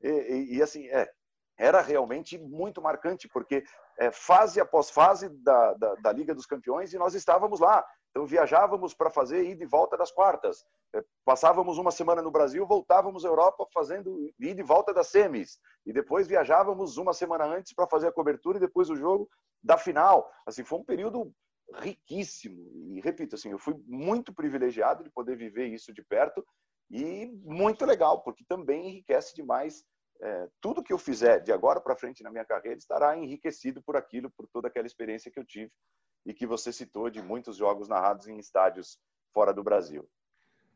[0.02, 1.10] E, e, e assim, é,
[1.58, 3.64] era realmente muito marcante, porque
[4.00, 7.86] é, fase após fase da, da, da Liga dos Campeões e nós estávamos lá.
[8.10, 10.66] Então viajávamos para fazer ida e volta das quartas.
[10.96, 15.60] É, passávamos uma semana no Brasil, voltávamos à Europa fazendo ida e volta das semis.
[15.86, 19.30] E depois viajávamos uma semana antes para fazer a cobertura e depois o jogo
[19.62, 20.32] da final.
[20.46, 21.32] Assim, foi um período
[21.76, 22.72] riquíssimo.
[22.94, 26.44] E repito, assim, eu fui muito privilegiado de poder viver isso de perto
[26.89, 29.86] e muito legal, porque também enriquece demais.
[30.21, 33.95] É, tudo que eu fizer de agora para frente na minha carreira estará enriquecido por
[33.95, 35.71] aquilo, por toda aquela experiência que eu tive
[36.25, 38.99] e que você citou de muitos jogos narrados em estádios
[39.34, 40.10] fora do Brasil.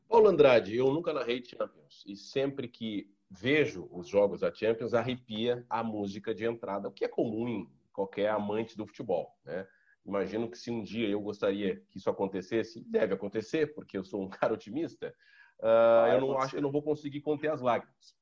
[0.07, 5.65] Paulo Andrade, eu nunca narrei Champions e sempre que vejo os jogos da Champions arrepia
[5.69, 9.67] a música de entrada, o que é comum em qualquer amante do futebol, né?
[10.05, 14.21] Imagino que se um dia eu gostaria que isso acontecesse, deve acontecer, porque eu sou
[14.21, 15.15] um cara otimista,
[15.59, 18.15] uh, eu não acho, eu não vou conseguir conter as lágrimas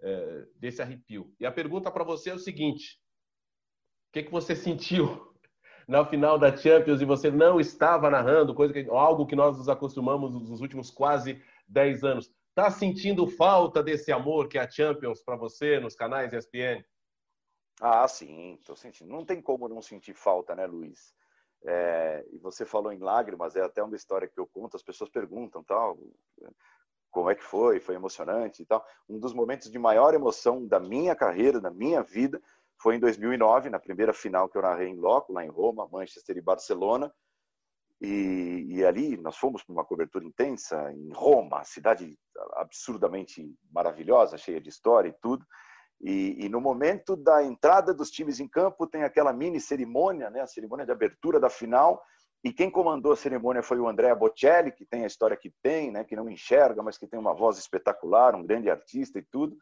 [0.00, 1.34] uh, desse arrepio.
[1.38, 3.00] E a pergunta para você é o seguinte:
[4.08, 5.32] o que, que você sentiu
[5.86, 9.68] na final da Champions e você não estava narrando, coisa que, algo que nós nos
[9.68, 12.32] acostumamos nos últimos quase 10 anos.
[12.50, 16.84] Está sentindo falta desse amor que é a Champions para você nos canais ESPN?
[17.80, 19.10] Ah, sim, estou sentindo.
[19.10, 21.14] Não tem como não sentir falta, né, Luiz?
[21.64, 25.08] É, e você falou em lágrimas, é até uma história que eu conto, as pessoas
[25.08, 25.96] perguntam tal,
[27.10, 28.84] como é que foi, foi emocionante e tal.
[29.08, 32.42] Um dos momentos de maior emoção da minha carreira, da minha vida,
[32.80, 36.36] foi em 2009, na primeira final que eu narrei em loco, lá em Roma, Manchester
[36.36, 37.12] e Barcelona.
[38.00, 42.18] E, e ali nós fomos para uma cobertura intensa em Roma, cidade
[42.54, 45.46] absurdamente maravilhosa, cheia de história e tudo.
[46.02, 50.40] E, e, no momento da entrada dos times em campo, tem aquela mini cerimônia, né,
[50.40, 52.02] a cerimônia de abertura da final.
[52.42, 55.92] E quem comandou a cerimônia foi o Andrea Bocelli, que tem a história que tem,
[55.92, 59.56] né, que não enxerga, mas que tem uma voz espetacular, um grande artista e tudo.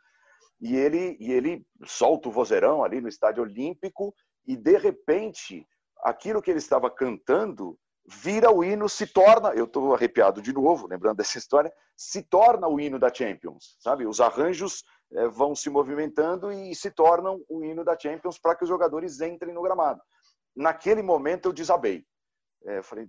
[0.59, 4.14] E ele, e ele solta o vozeirão ali no Estádio Olímpico,
[4.46, 5.66] e de repente,
[6.03, 10.88] aquilo que ele estava cantando vira o hino, se torna, eu estou arrepiado de novo,
[10.88, 14.07] lembrando dessa história, se torna o hino da Champions, sabe?
[14.07, 14.83] Os arranjos
[15.33, 19.53] vão se movimentando e se tornam o hino da Champions para que os jogadores entrem
[19.53, 20.01] no gramado.
[20.55, 22.05] Naquele momento eu desabei.
[22.64, 23.09] É, falei,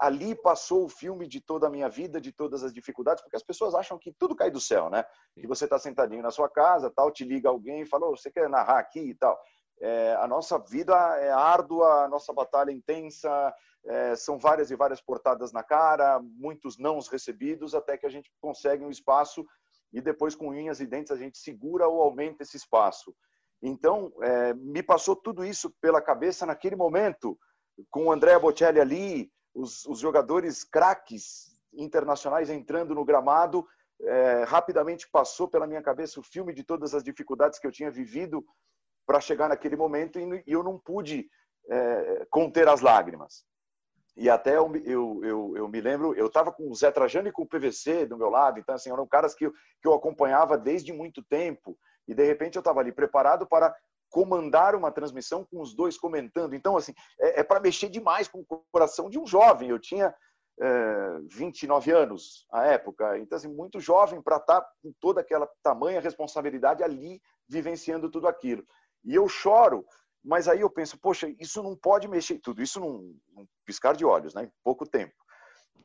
[0.00, 3.42] ali passou o filme de toda a minha vida, de todas as dificuldades, porque as
[3.42, 5.04] pessoas acham que tudo cai do céu, né?
[5.34, 8.30] Que você está sentadinho na sua casa, tal, te liga alguém e fala, oh, você
[8.30, 9.38] quer narrar aqui e tal.
[9.80, 14.76] É, a nossa vida é árdua, a nossa batalha é intensa, é, são várias e
[14.76, 19.44] várias portadas na cara, muitos não recebidos, até que a gente consegue um espaço
[19.92, 23.14] e depois com unhas e dentes a gente segura ou aumenta esse espaço.
[23.62, 27.38] Então, é, me passou tudo isso pela cabeça naquele momento,
[27.90, 33.66] com o André Bocelli ali, os, os jogadores craques internacionais entrando no gramado,
[34.00, 37.90] é, rapidamente passou pela minha cabeça o filme de todas as dificuldades que eu tinha
[37.90, 38.44] vivido
[39.06, 41.28] para chegar naquele momento e, e eu não pude
[41.70, 43.44] é, conter as lágrimas.
[44.16, 47.32] E até eu, eu, eu, eu me lembro, eu estava com o Zé Trajano e
[47.32, 50.56] com o PVC do meu lado, então assim, eram caras que eu, que eu acompanhava
[50.56, 51.76] desde muito tempo,
[52.08, 53.74] e de repente eu estava ali preparado para
[54.08, 56.54] comandar uma transmissão com os dois comentando.
[56.54, 59.68] Então, assim, é, é para mexer demais com o coração de um jovem.
[59.68, 60.14] Eu tinha
[60.58, 65.46] é, 29 anos à época, então, assim, muito jovem para estar tá com toda aquela
[65.62, 68.64] tamanha responsabilidade ali, vivenciando tudo aquilo.
[69.04, 69.84] E eu choro
[70.26, 74.04] mas aí eu penso, poxa, isso não pode mexer, tudo isso num, num piscar de
[74.04, 74.44] olhos, né?
[74.44, 75.14] em pouco tempo.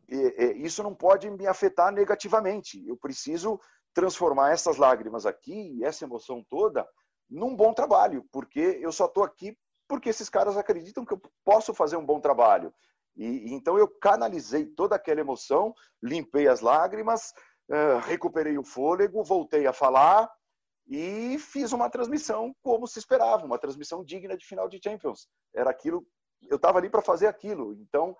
[0.10, 2.84] E, e, isso não pode me afetar negativamente.
[2.88, 3.60] Eu preciso
[3.94, 6.88] transformar essas lágrimas aqui, essa emoção toda,
[7.30, 9.56] num bom trabalho, porque eu só estou aqui
[9.88, 12.74] porque esses caras acreditam que eu posso fazer um bom trabalho.
[13.16, 17.32] E, então eu canalizei toda aquela emoção, limpei as lágrimas,
[17.70, 20.32] uh, recuperei o fôlego, voltei a falar
[20.88, 25.28] e fiz uma transmissão como se esperava, uma transmissão digna de final de Champions.
[25.54, 26.06] Era aquilo,
[26.50, 27.74] eu estava ali para fazer aquilo.
[27.74, 28.16] Então,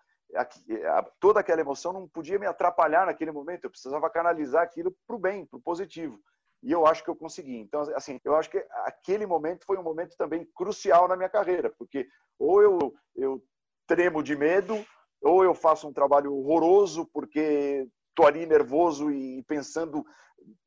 [1.20, 3.66] toda aquela emoção não podia me atrapalhar naquele momento.
[3.66, 6.20] Eu precisava canalizar aquilo para o bem, para o positivo.
[6.64, 7.58] E eu acho que eu consegui.
[7.58, 11.74] Então, assim, eu acho que aquele momento foi um momento também crucial na minha carreira,
[11.78, 13.44] porque ou eu, eu
[13.88, 14.86] tremo de medo,
[15.22, 20.06] ou eu faço um trabalho horroroso porque estou ali nervoso e pensando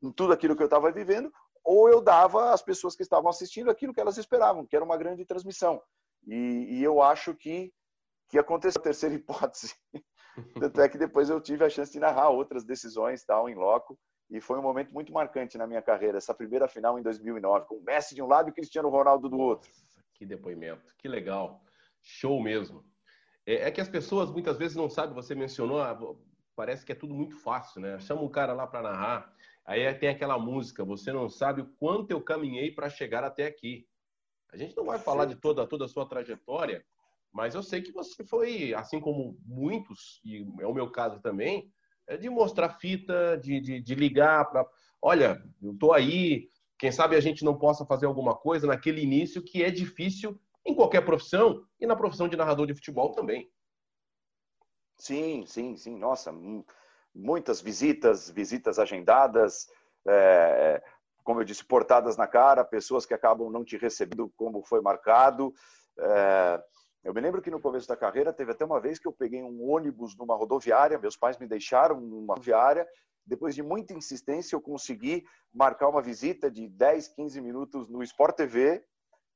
[0.02, 1.32] em tudo aquilo que eu estava vivendo,
[1.64, 4.96] ou eu dava às pessoas que estavam assistindo aquilo que elas esperavam, que era uma
[4.96, 5.82] grande transmissão.
[6.26, 7.72] E, e eu acho que,
[8.28, 9.74] que aconteceu a terceira hipótese.
[10.58, 13.98] Tanto é que depois eu tive a chance de narrar outras decisões tal em loco
[14.30, 17.76] e foi um momento muito marcante na minha carreira, essa primeira final em 2009, com
[17.76, 19.70] o Messi de um lado e o Cristiano Ronaldo do outro.
[20.14, 21.62] Que depoimento, que legal.
[22.02, 22.84] Show mesmo.
[23.46, 25.98] É, é que as pessoas muitas vezes não sabem, você mencionou, ah,
[26.56, 27.98] parece que é tudo muito fácil, né?
[28.00, 29.32] Chama um cara lá para narrar,
[29.64, 33.86] Aí tem aquela música, você não sabe o quanto eu caminhei para chegar até aqui.
[34.52, 36.84] A gente não vai falar de toda, toda a sua trajetória,
[37.32, 41.72] mas eu sei que você foi, assim como muitos, e é o meu caso também,
[42.06, 44.66] é de mostrar fita, de, de, de ligar para.
[45.00, 49.42] Olha, eu estou aí, quem sabe a gente não possa fazer alguma coisa naquele início
[49.42, 53.50] que é difícil em qualquer profissão e na profissão de narrador de futebol também.
[54.96, 55.98] Sim, sim, sim.
[55.98, 56.32] Nossa,
[57.14, 59.68] muitas visitas, visitas agendadas,
[60.06, 60.82] é,
[61.22, 65.54] como eu disse, portadas na cara, pessoas que acabam não te recebendo como foi marcado.
[65.98, 66.62] É,
[67.04, 69.42] eu me lembro que no começo da carreira teve até uma vez que eu peguei
[69.42, 72.86] um ônibus numa rodoviária, meus pais me deixaram numa rodoviária,
[73.26, 78.36] depois de muita insistência eu consegui marcar uma visita de 10, 15 minutos no Sport
[78.36, 78.84] TV,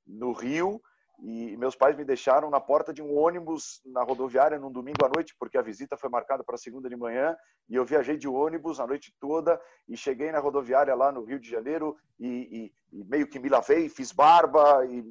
[0.06, 0.80] no Rio,
[1.20, 5.08] e meus pais me deixaram na porta de um ônibus na rodoviária num domingo à
[5.08, 7.36] noite, porque a visita foi marcada para segunda de manhã,
[7.68, 11.40] e eu viajei de ônibus a noite toda e cheguei na rodoviária lá no Rio
[11.40, 15.04] de Janeiro e, e, e meio que me lavei, fiz barba e,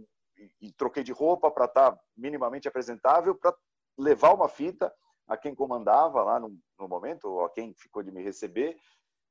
[0.61, 3.53] e troquei de roupa para estar tá minimamente apresentável para
[3.97, 4.93] levar uma fita
[5.27, 8.77] a quem comandava lá no, no, momento, ou a quem ficou de me receber.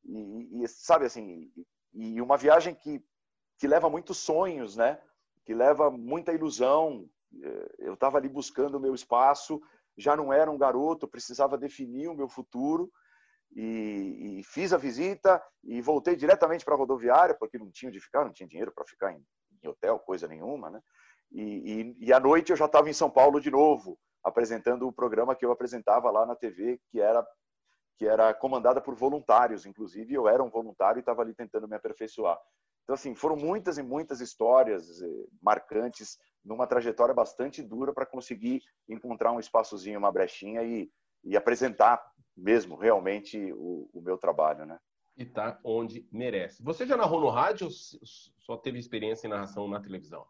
[0.04, 1.50] E, sabe assim,
[1.94, 3.02] e uma viagem que,
[3.58, 5.00] que leva muitos sonhos, né?
[5.46, 7.08] Que leva muita ilusão.
[7.40, 9.62] É, eu estava ali buscando o meu espaço,
[9.96, 12.90] já não era um garoto, precisava definir o meu futuro.
[13.54, 18.00] E, e fiz a visita e voltei diretamente para a rodoviária, porque não tinha onde
[18.00, 19.24] ficar, não tinha dinheiro para ficar em,
[19.62, 20.68] em, hotel, coisa nenhuma.
[20.68, 20.82] Né?
[21.30, 24.92] E, e, e à noite eu já estava em São Paulo de novo, apresentando o
[24.92, 27.26] programa que eu apresentava lá na TV, que era
[27.98, 31.76] que era comandada por voluntários, inclusive eu era um voluntário e estava ali tentando me
[31.76, 32.38] aperfeiçoar.
[32.86, 35.06] Então, assim, foram muitas e muitas histórias eh,
[35.42, 40.88] marcantes numa trajetória bastante dura para conseguir encontrar um espaçozinho, uma brechinha e,
[41.24, 42.00] e apresentar
[42.36, 44.78] mesmo realmente o, o meu trabalho, né?
[45.16, 46.62] E tá onde merece.
[46.62, 47.72] Você já narrou no rádio ou
[48.38, 50.24] só teve experiência em narração na televisão?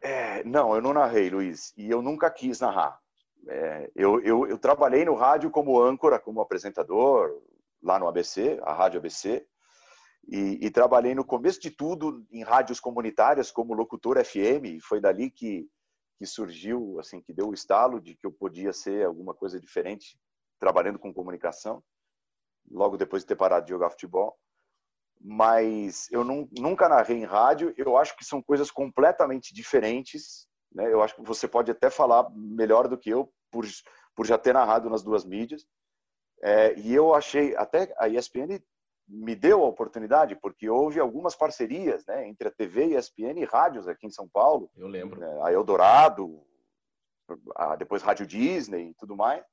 [0.00, 2.98] É, não, eu não narrei, Luiz, e eu nunca quis narrar.
[3.46, 7.42] É, eu, eu, eu, trabalhei no rádio como âncora, como apresentador,
[7.82, 9.46] lá no ABC, a Rádio ABC,
[10.28, 15.00] e, e, trabalhei no começo de tudo em rádios comunitárias como locutor FM, e foi
[15.00, 15.68] dali que,
[16.18, 20.18] que surgiu, assim, que deu o estalo de que eu podia ser alguma coisa diferente
[20.58, 21.82] trabalhando com comunicação,
[22.70, 24.38] logo depois de ter parado de jogar futebol
[25.20, 27.74] mas eu não, nunca narrei em rádio.
[27.76, 30.46] Eu acho que são coisas completamente diferentes.
[30.72, 30.90] Né?
[30.90, 33.66] Eu acho que você pode até falar melhor do que eu, por,
[34.14, 35.66] por já ter narrado nas duas mídias.
[36.42, 38.62] É, e eu achei, até a ESPN
[39.10, 43.44] me deu a oportunidade, porque houve algumas parcerias né, entre a TV e ESPN e
[43.44, 44.70] rádios aqui em São Paulo.
[44.76, 45.18] Eu lembro.
[45.18, 46.40] Né, a Eldorado,
[47.56, 49.44] a, depois Rádio Disney e tudo mais.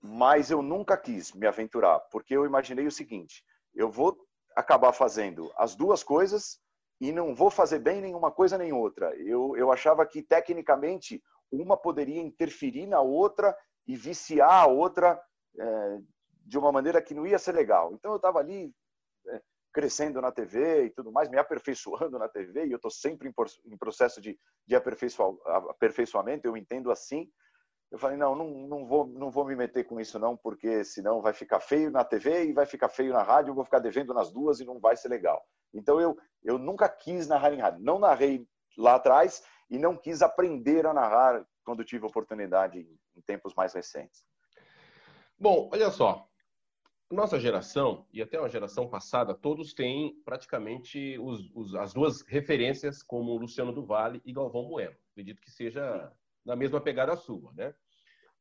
[0.00, 3.42] Mas eu nunca quis me aventurar, porque eu imaginei o seguinte:
[3.74, 4.16] eu vou
[4.54, 6.60] acabar fazendo as duas coisas
[7.00, 9.14] e não vou fazer bem nenhuma coisa nem outra.
[9.16, 15.20] Eu, eu achava que, tecnicamente, uma poderia interferir na outra e viciar a outra
[15.58, 15.98] é,
[16.44, 17.92] de uma maneira que não ia ser legal.
[17.94, 18.72] Então, eu estava ali
[19.28, 19.40] é,
[19.72, 23.76] crescendo na TV e tudo mais, me aperfeiçoando na TV, e eu estou sempre em,
[23.76, 27.28] processo de, de aperfeiçoamento, eu entendo assim.
[27.90, 31.22] Eu falei, não, não, não, vou, não vou me meter com isso não, porque senão
[31.22, 34.12] vai ficar feio na TV e vai ficar feio na rádio, eu vou ficar devendo
[34.12, 35.44] nas duas e não vai ser legal.
[35.72, 37.80] Então eu, eu nunca quis narrar em rádio.
[37.82, 42.80] Não narrei lá atrás e não quis aprender a narrar quando tive oportunidade
[43.16, 44.24] em tempos mais recentes.
[45.38, 46.28] Bom, olha só.
[47.10, 53.02] Nossa geração, e até uma geração passada, todos têm praticamente os, os, as duas referências
[53.02, 54.96] como Luciano do Vale e Galvão Bueno.
[55.12, 56.12] Acredito que seja
[56.44, 57.74] na mesma pegada sua, né?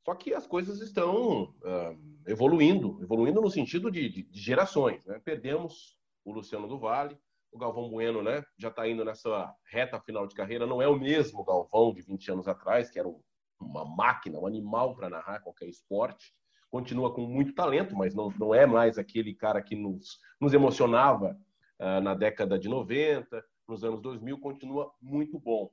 [0.04, 5.06] Só que as coisas estão uh, evoluindo, evoluindo no sentido de, de, de, gerações.
[5.06, 5.20] Né?
[5.24, 7.18] Perdemos o Luciano do Vale,
[7.52, 11.00] o Galvão Bueno né, já está indo nessa reta final de carreira, não é o
[11.00, 13.22] mesmo Galvão de 20 anos atrás, que era um,
[13.62, 16.34] uma máquina, um animal para narrar qualquer esporte.
[16.74, 21.40] Continua com muito talento, mas não, não é mais aquele cara que nos, nos emocionava
[21.80, 25.72] uh, na década de 90, nos anos 2000, continua muito bom.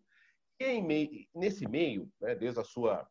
[0.58, 3.08] E meio, nesse meio, né, desde a sua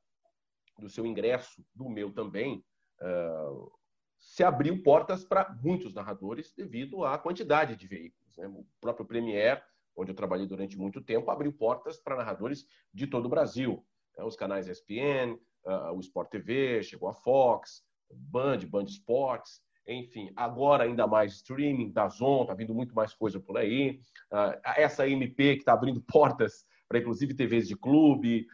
[0.77, 2.63] do seu ingresso, do meu também,
[3.01, 3.71] uh,
[4.19, 8.37] se abriu portas para muitos narradores devido à quantidade de veículos.
[8.37, 8.47] Né?
[8.49, 9.63] O próprio Premier,
[9.95, 13.83] onde eu trabalhei durante muito tempo, abriu portas para narradores de todo o Brasil.
[14.15, 14.23] Né?
[14.23, 20.83] Os canais ESPN, uh, o Sport TV, chegou a Fox, Band, Band Sports, enfim, agora
[20.83, 23.99] ainda mais streaming, da Zon, está vindo muito mais coisa por aí.
[24.31, 28.47] Uh, essa MP que está abrindo portas para inclusive TVs de clube,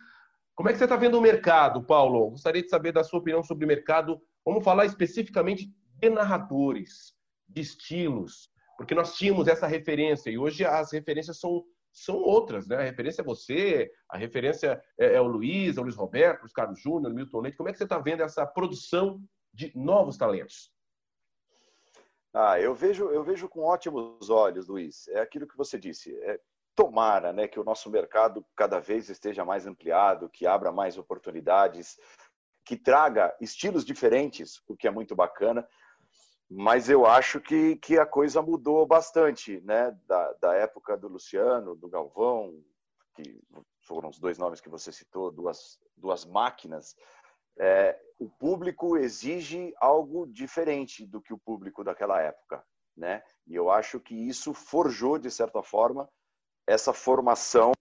[0.55, 2.29] como é que você está vendo o mercado, Paulo?
[2.31, 4.21] Gostaria de saber da sua opinião sobre o mercado.
[4.45, 7.13] Vamos falar especificamente de narradores,
[7.47, 11.63] de estilos, porque nós tínhamos essa referência e hoje as referências são,
[11.95, 12.75] são outras, né?
[12.75, 16.51] A referência é você, a referência é, é o Luiz, é o Luiz Roberto, o
[16.51, 17.57] Carlos Júnior, o Milton Leite.
[17.57, 20.69] Como é que você está vendo essa produção de novos talentos?
[22.33, 25.07] Ah, eu vejo, eu vejo com ótimos olhos, Luiz.
[25.07, 26.13] É aquilo que você disse.
[26.23, 26.37] É,
[26.75, 31.97] tomara né, que o nosso mercado cada vez esteja mais ampliado, que abra mais oportunidades,
[32.65, 35.65] que traga estilos diferentes, o que é muito bacana.
[36.49, 39.97] Mas eu acho que, que a coisa mudou bastante, né?
[40.05, 42.63] Da, da época do Luciano, do Galvão,
[43.15, 43.41] que
[43.81, 46.95] foram os dois nomes que você citou, duas, duas máquinas.
[47.57, 52.63] É, o público exige algo diferente do que o público daquela época,
[52.95, 53.23] né?
[53.47, 56.07] E eu acho que isso forjou, de certa forma,
[56.67, 57.71] essa formação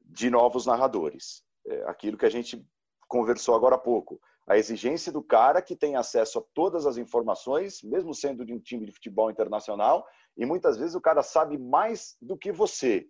[0.00, 1.42] de novos narradores.
[1.66, 2.64] É aquilo que a gente
[3.08, 4.20] conversou agora há pouco.
[4.46, 8.60] A exigência do cara que tem acesso a todas as informações, mesmo sendo de um
[8.60, 13.08] time de futebol internacional, e muitas vezes o cara sabe mais do que você.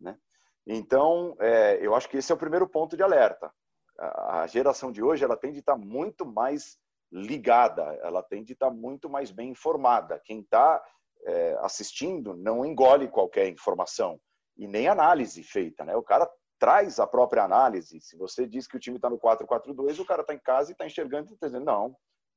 [0.00, 0.18] Né?
[0.66, 3.52] Então, é, eu acho que esse é o primeiro ponto de alerta.
[3.98, 6.78] A geração de hoje ela tem de estar muito mais
[7.10, 10.20] ligada, ela tem de estar muito mais bem informada.
[10.24, 10.82] Quem está
[11.24, 14.20] é, assistindo não engole qualquer informação
[14.56, 15.96] e nem análise feita, né?
[15.96, 18.00] O cara traz a própria análise.
[18.00, 20.72] Se você diz que o time está no 4-4-2, o cara está em casa e
[20.72, 21.96] está enxergando e está dizendo, não, o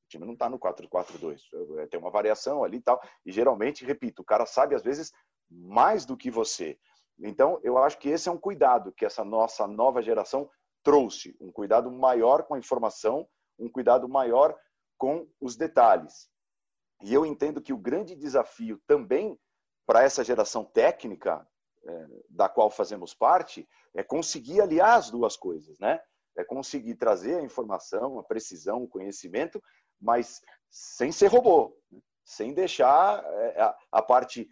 [0.09, 1.39] time não está no 4-4-2.
[1.79, 3.01] É, tem uma variação ali e tal.
[3.25, 5.11] E geralmente, repito, o cara sabe às vezes
[5.49, 6.77] mais do que você.
[7.19, 10.49] Então, eu acho que esse é um cuidado que essa nossa nova geração
[10.83, 11.35] trouxe.
[11.39, 13.27] Um cuidado maior com a informação,
[13.59, 14.57] um cuidado maior
[14.97, 16.29] com os detalhes.
[17.03, 19.37] E eu entendo que o grande desafio também
[19.85, 21.45] para essa geração técnica
[22.29, 25.99] da qual fazemos parte é conseguir aliar as duas coisas, né?
[26.37, 29.61] É conseguir trazer a informação, a precisão, o conhecimento,
[29.99, 31.99] mas sem ser robô, né?
[32.23, 34.47] sem deixar é, a parte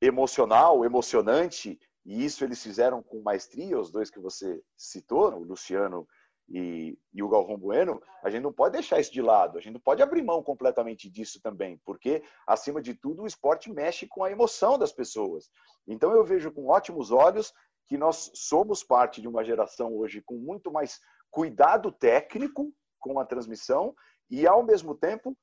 [0.00, 6.08] emocional, emocionante, e isso eles fizeram com maestria, os dois que você citou, o Luciano
[6.50, 9.74] e, e o Galvão Bueno, a gente não pode deixar isso de lado, a gente
[9.74, 14.24] não pode abrir mão completamente disso também, porque, acima de tudo, o esporte mexe com
[14.24, 15.48] a emoção das pessoas.
[15.86, 17.54] Então, eu vejo com ótimos olhos
[17.86, 23.24] que nós somos parte de uma geração hoje com muito mais cuidado técnico com a
[23.24, 23.94] transmissão
[24.28, 25.36] e, ao mesmo tempo,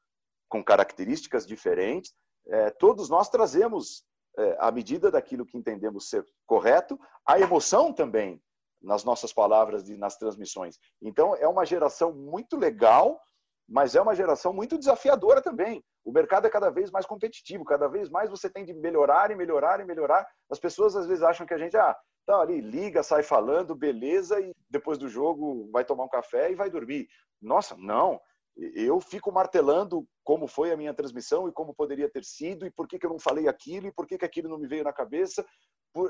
[0.50, 2.14] com características diferentes.
[2.48, 4.04] É, todos nós trazemos,
[4.38, 8.42] é, à medida daquilo que entendemos ser correto, a emoção também
[8.82, 10.78] nas nossas palavras e nas transmissões.
[11.02, 13.20] Então, é uma geração muito legal,
[13.68, 15.84] mas é uma geração muito desafiadora também.
[16.06, 19.36] O mercado é cada vez mais competitivo, cada vez mais você tem de melhorar e
[19.36, 20.26] melhorar e melhorar.
[20.50, 24.40] As pessoas às vezes acham que a gente, ah, tá ali, liga, sai falando, beleza,
[24.40, 27.08] e depois do jogo vai tomar um café e vai dormir.
[27.42, 28.22] Nossa, não.
[28.58, 32.88] Eu fico martelando como foi a minha transmissão e como poderia ter sido e por
[32.88, 34.92] que, que eu não falei aquilo e por que, que aquilo não me veio na
[34.92, 35.46] cabeça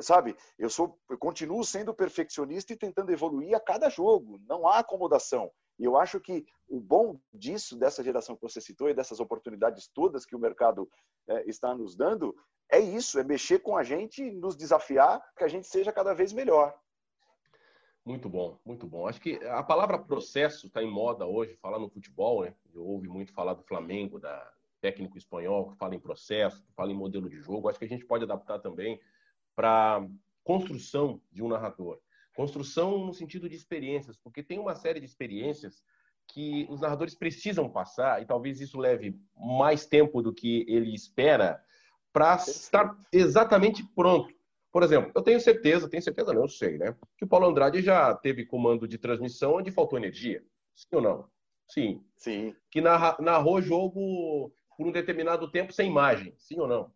[0.02, 4.40] sabe, eu sou, eu continuo sendo perfeccionista e tentando evoluir a cada jogo.
[4.48, 5.50] Não há acomodação.
[5.80, 9.90] E eu acho que o bom disso, dessa geração que você citou e dessas oportunidades
[9.94, 10.90] todas que o mercado
[11.30, 12.36] é, está nos dando,
[12.70, 16.34] é isso, é mexer com a gente, nos desafiar, que a gente seja cada vez
[16.34, 16.76] melhor.
[18.08, 19.06] Muito bom, muito bom.
[19.06, 22.54] Acho que a palavra processo está em moda hoje, falar no futebol, né?
[22.74, 24.50] Eu ouvi muito falar do Flamengo, da
[24.80, 27.68] técnico espanhol, que fala em processo, que fala em modelo de jogo.
[27.68, 28.98] Acho que a gente pode adaptar também
[29.54, 30.08] para
[30.42, 32.00] construção de um narrador.
[32.34, 35.84] Construção no sentido de experiências, porque tem uma série de experiências
[36.28, 41.62] que os narradores precisam passar, e talvez isso leve mais tempo do que ele espera,
[42.14, 44.34] para estar exatamente pronto.
[44.72, 46.96] Por exemplo, eu tenho certeza, tenho certeza não, eu sei, né?
[47.18, 50.44] Que o Paulo Andrade já teve comando de transmissão onde faltou energia.
[50.76, 51.30] Sim ou não?
[51.68, 52.04] Sim.
[52.16, 52.56] Sim.
[52.70, 56.34] Que narra, narrou jogo por um determinado tempo sem imagem.
[56.38, 56.92] Sim ou não?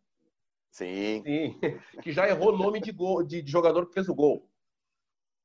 [0.71, 1.23] Sim.
[1.23, 1.59] Sim.
[2.01, 4.47] Que já errou nome de, gol, de, jogador que fez o gol.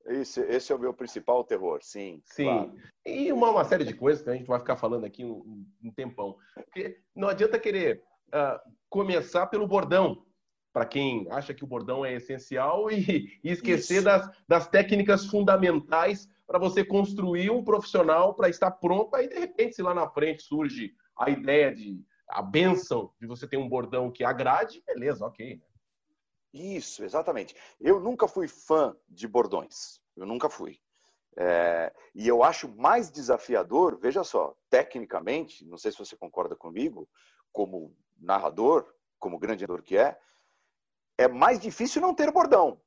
[0.07, 2.22] Esse, esse é o meu principal terror, sim.
[2.27, 2.45] Sim.
[2.45, 2.74] Claro.
[3.05, 5.91] E uma, uma, série de coisas que a gente vai ficar falando aqui um, um
[5.91, 6.37] tempão.
[6.55, 10.24] Porque não adianta querer uh, começar pelo bordão,
[10.77, 16.29] para quem acha que o bordão é essencial, e, e esquecer das, das técnicas fundamentais
[16.47, 19.16] para você construir um profissional para estar pronto.
[19.16, 23.49] Aí, de repente, se lá na frente surge a ideia de a benção de você
[23.49, 25.57] ter um bordão que agrade, beleza, ok.
[25.57, 25.62] Né?
[26.53, 27.57] Isso, exatamente.
[27.81, 29.99] Eu nunca fui fã de bordões.
[30.14, 30.79] Eu nunca fui.
[31.39, 37.09] É, e eu acho mais desafiador, veja só, tecnicamente, não sei se você concorda comigo,
[37.51, 38.87] como narrador,
[39.18, 40.18] como grande narrador que é,
[41.18, 42.80] é mais difícil não ter bordão.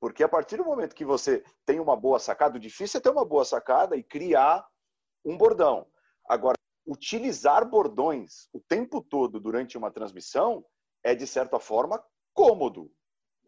[0.00, 3.10] Porque a partir do momento que você tem uma boa sacada, o difícil é ter
[3.10, 4.66] uma boa sacada e criar
[5.24, 5.86] um bordão.
[6.28, 6.56] Agora,
[6.86, 10.64] utilizar bordões o tempo todo durante uma transmissão
[11.02, 12.02] é, de certa forma,
[12.32, 12.90] cômodo.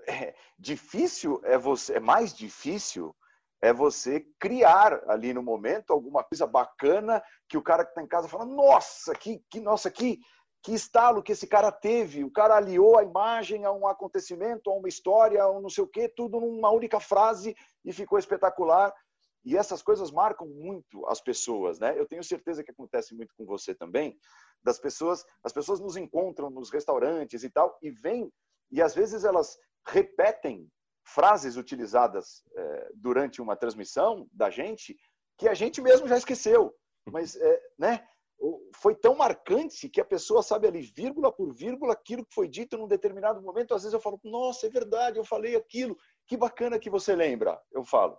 [0.08, 3.14] É, difícil é você, é mais difícil
[3.62, 8.06] é você criar ali no momento alguma coisa bacana que o cara que está em
[8.06, 10.18] casa fala, nossa, que, que, nossa, que,
[10.62, 12.24] que estalo que esse cara teve.
[12.24, 15.84] O cara aliou a imagem a um acontecimento, a uma história, a um não sei
[15.84, 18.92] o quê, tudo numa única frase e ficou espetacular.
[19.44, 21.98] E essas coisas marcam muito as pessoas, né?
[21.98, 24.18] Eu tenho certeza que acontece muito com você também,
[24.62, 28.30] das pessoas, as pessoas nos encontram nos restaurantes e tal e vêm
[28.70, 30.70] e às vezes elas repetem
[31.02, 34.96] frases utilizadas é, durante uma transmissão da gente
[35.36, 36.74] que a gente mesmo já esqueceu,
[37.06, 38.06] mas é, né?
[38.76, 42.78] Foi tão marcante que a pessoa sabe ali, vírgula por vírgula, aquilo que foi dito
[42.78, 43.74] num determinado momento.
[43.74, 47.60] Às vezes eu falo, nossa, é verdade, eu falei aquilo, que bacana que você lembra.
[47.70, 48.18] Eu falo.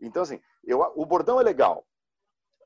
[0.00, 1.86] Então, assim, eu, o bordão é legal.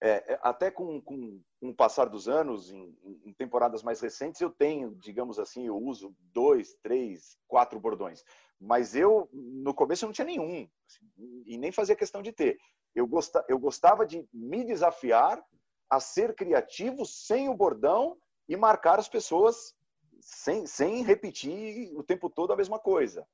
[0.02, 4.40] É, é, até com, com, com, o passar dos anos, em, em, temporadas mais recentes,
[4.40, 8.22] eu tenho, digamos assim, eu uso dois, três, quatro bordões.
[8.60, 10.68] Mas eu, no começo, eu não tinha nenhum.
[10.86, 12.58] Assim, e nem fazia questão de ter.
[12.94, 15.42] Eu, gosta, eu gostava de me desafiar
[15.90, 18.16] a ser criativo sem o bordão
[18.48, 19.74] e marcar as pessoas
[20.20, 23.26] sem, sem repetir o tempo todo a mesma coisa.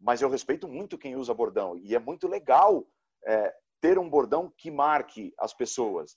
[0.00, 1.78] Mas eu respeito muito quem usa bordão.
[1.78, 2.86] E é muito legal
[3.24, 6.16] é, ter um bordão que marque as pessoas.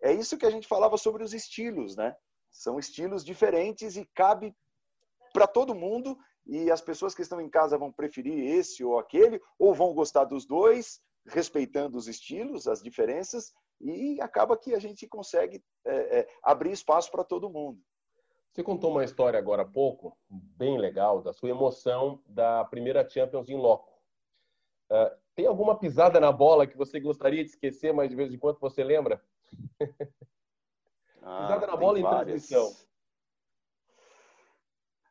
[0.00, 2.14] É isso que a gente falava sobre os estilos, né?
[2.52, 4.54] São estilos diferentes e cabe
[5.32, 6.16] para todo mundo
[6.46, 10.24] e as pessoas que estão em casa vão preferir esse ou aquele ou vão gostar
[10.24, 16.28] dos dois, respeitando os estilos, as diferenças e acaba que a gente consegue é, é,
[16.42, 17.80] abrir espaço para todo mundo.
[18.52, 23.50] Você contou uma história agora há pouco, bem legal, da sua emoção da primeira Champions
[23.50, 23.92] em loco.
[24.90, 28.38] Uh, tem alguma pisada na bola que você gostaria de esquecer, mas de vez em
[28.38, 29.22] quando você lembra?
[31.28, 32.44] Ah, pisada na bola várias.
[32.44, 32.86] em transmissão.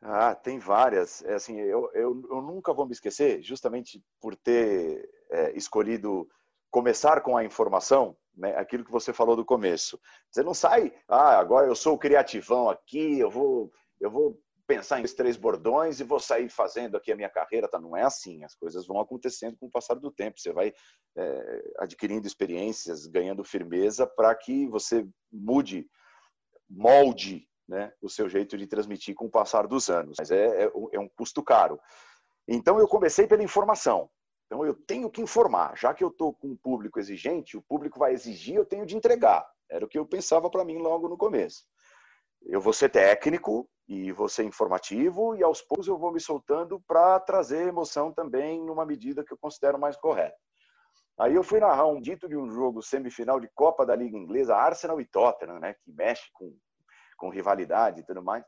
[0.01, 1.21] Ah, tem várias.
[1.25, 6.25] É assim, eu, eu, eu, nunca vou me esquecer, justamente por ter é, escolhido
[6.71, 9.99] começar com a informação, né, aquilo que você falou do começo.
[10.31, 14.99] Você não sai, ah, agora eu sou o criativão aqui, eu vou, eu vou pensar
[14.99, 17.67] em três bordões e vou sair fazendo aqui a minha carreira.
[17.67, 17.79] Tá?
[17.79, 18.43] Não é assim.
[18.43, 20.39] As coisas vão acontecendo com o passar do tempo.
[20.39, 20.73] Você vai
[21.17, 25.87] é, adquirindo experiências, ganhando firmeza para que você mude,
[26.69, 30.17] molde né, o seu jeito de transmitir com o passar dos anos.
[30.19, 31.79] Mas é, é, é um custo caro.
[32.47, 34.09] Então eu comecei pela informação.
[34.45, 35.75] Então eu tenho que informar.
[35.77, 38.95] Já que eu estou com um público exigente, o público vai exigir, eu tenho de
[38.95, 39.45] entregar.
[39.69, 41.63] Era o que eu pensava para mim logo no começo.
[42.43, 46.79] Eu vou ser técnico, e vou ser informativo e aos poucos eu vou me soltando
[46.87, 50.35] para trazer emoção também numa medida que eu considero mais correta.
[51.19, 54.55] Aí eu fui narrar um dito de um jogo semifinal de Copa da Liga Inglesa,
[54.55, 56.57] Arsenal e Tottenham, né, que mexe com,
[57.15, 58.43] com rivalidade e tudo mais.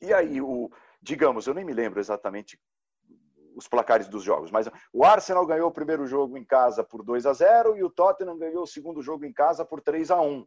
[0.00, 0.70] E aí, o,
[1.02, 2.58] digamos, eu nem me lembro exatamente
[3.58, 7.26] os placares dos jogos, mas o Arsenal ganhou o primeiro jogo em casa por 2
[7.26, 10.46] a 0 e o Tottenham ganhou o segundo jogo em casa por 3 a 1.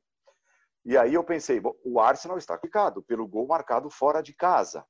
[0.86, 4.86] E aí eu pensei, bom, o Arsenal está ficado pelo gol marcado fora de casa.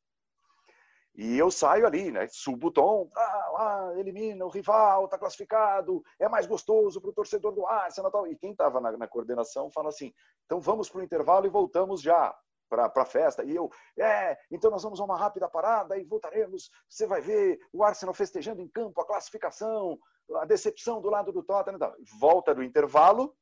[1.16, 2.28] E eu saio ali, né?
[2.30, 7.14] Subo o tom, ah, ah, elimina o rival, está classificado, é mais gostoso para o
[7.14, 8.12] torcedor do Arsenal.
[8.12, 8.28] Tal.
[8.28, 10.14] E quem estava na, na, coordenação fala assim:
[10.46, 12.34] então vamos para o intervalo e voltamos já
[12.72, 13.44] para a festa.
[13.44, 13.70] E eu,
[14.00, 16.72] é, então nós vamos a uma rápida parada e voltaremos.
[16.88, 20.00] Você vai ver o Arsenal festejando em campo a classificação,
[20.36, 21.78] a decepção do lado do Tottenham.
[21.78, 21.94] Tal.
[22.18, 23.36] Volta do intervalo,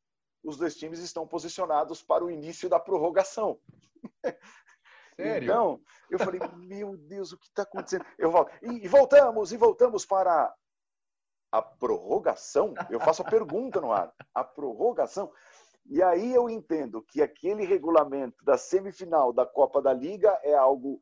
[0.44, 3.60] os dois times estão posicionados para o início da prorrogação.
[5.16, 5.44] Sério?
[5.44, 8.06] Então, eu falei, meu Deus, o que está acontecendo?
[8.18, 10.54] Eu volto, e, e, voltamos, e voltamos para
[11.52, 12.74] a prorrogação.
[12.90, 14.14] Eu faço a pergunta no ar.
[14.34, 15.32] A prorrogação.
[15.90, 21.02] E aí eu entendo que aquele regulamento da semifinal da Copa da Liga é algo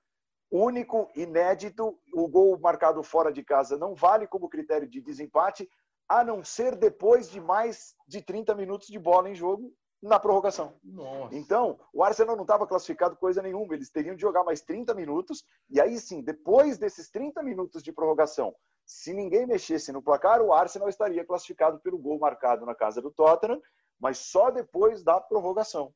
[0.49, 1.99] único, inédito.
[2.13, 5.69] O gol marcado fora de casa não vale como critério de desempate,
[6.07, 10.73] a não ser depois de mais de 30 minutos de bola em jogo na prorrogação.
[10.81, 11.35] Nossa.
[11.35, 15.43] Então, o Arsenal não estava classificado coisa nenhuma, eles teriam de jogar mais 30 minutos,
[15.69, 20.53] e aí sim, depois desses 30 minutos de prorrogação, se ninguém mexesse no placar, o
[20.53, 23.59] Arsenal estaria classificado pelo gol marcado na casa do Tottenham,
[24.00, 25.93] mas só depois da prorrogação.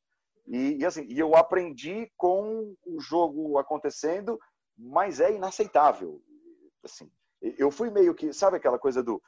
[0.47, 4.39] E, e assim, e eu aprendi com o jogo acontecendo,
[4.78, 6.22] mas é inaceitável.
[6.84, 9.22] Assim, eu fui meio que, sabe aquela coisa do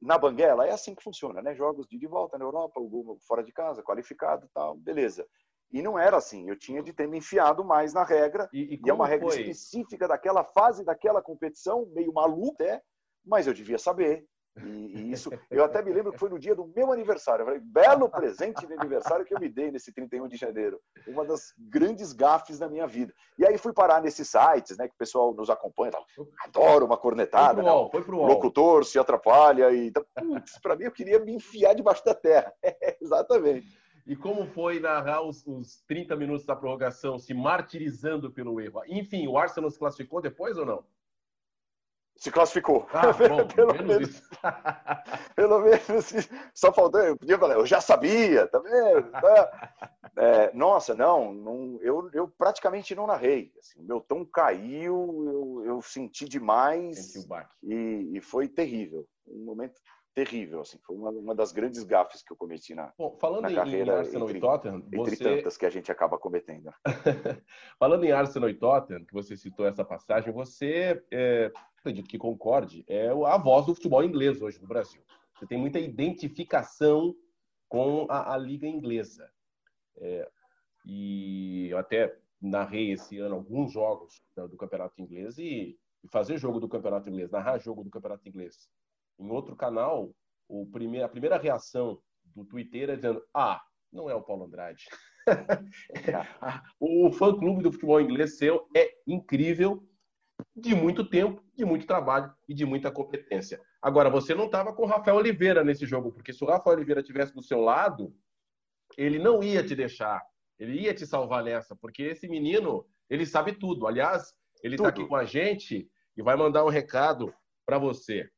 [0.00, 1.54] na Banguela é assim que funciona, né?
[1.54, 2.80] Jogos de, de volta na Europa,
[3.26, 5.26] fora de casa, qualificado tal, beleza.
[5.72, 8.80] E não era assim, eu tinha de ter me enfiado mais na regra, e, e,
[8.84, 9.40] e é uma regra foi?
[9.40, 12.80] específica daquela fase, daquela competição, meio maluca, é,
[13.26, 14.24] mas eu devia saber.
[14.64, 17.42] E, e, isso, eu até me lembro que foi no dia do meu aniversário.
[17.42, 20.80] Eu falei, belo presente de aniversário que eu me dei nesse 31 de janeiro.
[21.06, 23.12] Uma das grandes gafes da minha vida.
[23.38, 25.92] E aí fui parar nesses sites, né, que o pessoal nos acompanha.
[25.92, 26.02] Tá,
[26.44, 27.62] adoro uma cornetada.
[27.62, 29.70] Foi pro, né, foi pro locutor se atrapalha.
[29.70, 30.04] E, então,
[30.62, 32.52] para mim, eu queria me enfiar debaixo da terra.
[33.00, 33.78] exatamente.
[34.06, 38.80] E como foi narrar os, os 30 minutos da prorrogação, se martirizando pelo erro?
[38.88, 40.82] Enfim, o Arsenal se classificou depois ou não?
[42.18, 42.86] Se classificou.
[42.92, 44.22] Ah, bom, pelo, menos,
[45.36, 47.00] pelo menos só faltou.
[47.00, 49.10] Eu podia falar, eu já sabia, tá vendo?
[49.12, 49.74] Tá.
[50.20, 53.52] É, nossa, não, não eu, eu praticamente não narrei.
[53.56, 57.14] Assim, meu tom caiu, eu, eu senti demais
[57.62, 59.06] e, e foi terrível.
[59.28, 59.80] Um momento
[60.24, 63.52] terrível, assim, foi uma, uma das grandes gafes que eu cometi na, Bom, falando na
[63.52, 63.92] em, carreira.
[63.92, 66.72] Em Arsenal entre, e Tottenham, entre tantas que a gente acaba cometendo.
[67.78, 72.84] falando em Arsenal e Tottenham, que você citou essa passagem, você, é, acredito que concorde,
[72.88, 75.00] é a voz do futebol inglês hoje no Brasil.
[75.36, 77.14] Você tem muita identificação
[77.68, 79.30] com a, a liga inglesa.
[79.98, 80.28] É,
[80.84, 86.58] e eu até narrei esse ano alguns jogos do campeonato inglês e, e fazer jogo
[86.58, 88.68] do campeonato inglês, narrar jogo do campeonato inglês
[89.18, 90.12] em outro canal,
[90.48, 92.00] o primeir, a primeira reação
[92.34, 93.60] do Twitter é dizendo: Ah,
[93.92, 94.84] não é o Paulo Andrade.
[96.80, 99.86] o fã-clube do futebol inglês seu é incrível,
[100.56, 103.60] de muito tempo, de muito trabalho e de muita competência.
[103.82, 107.02] Agora, você não estava com o Rafael Oliveira nesse jogo, porque se o Rafael Oliveira
[107.02, 108.14] tivesse do seu lado,
[108.96, 110.22] ele não ia te deixar,
[110.58, 113.86] ele ia te salvar nessa, porque esse menino, ele sabe tudo.
[113.86, 117.32] Aliás, ele está aqui com a gente e vai mandar um recado
[117.66, 118.28] para você.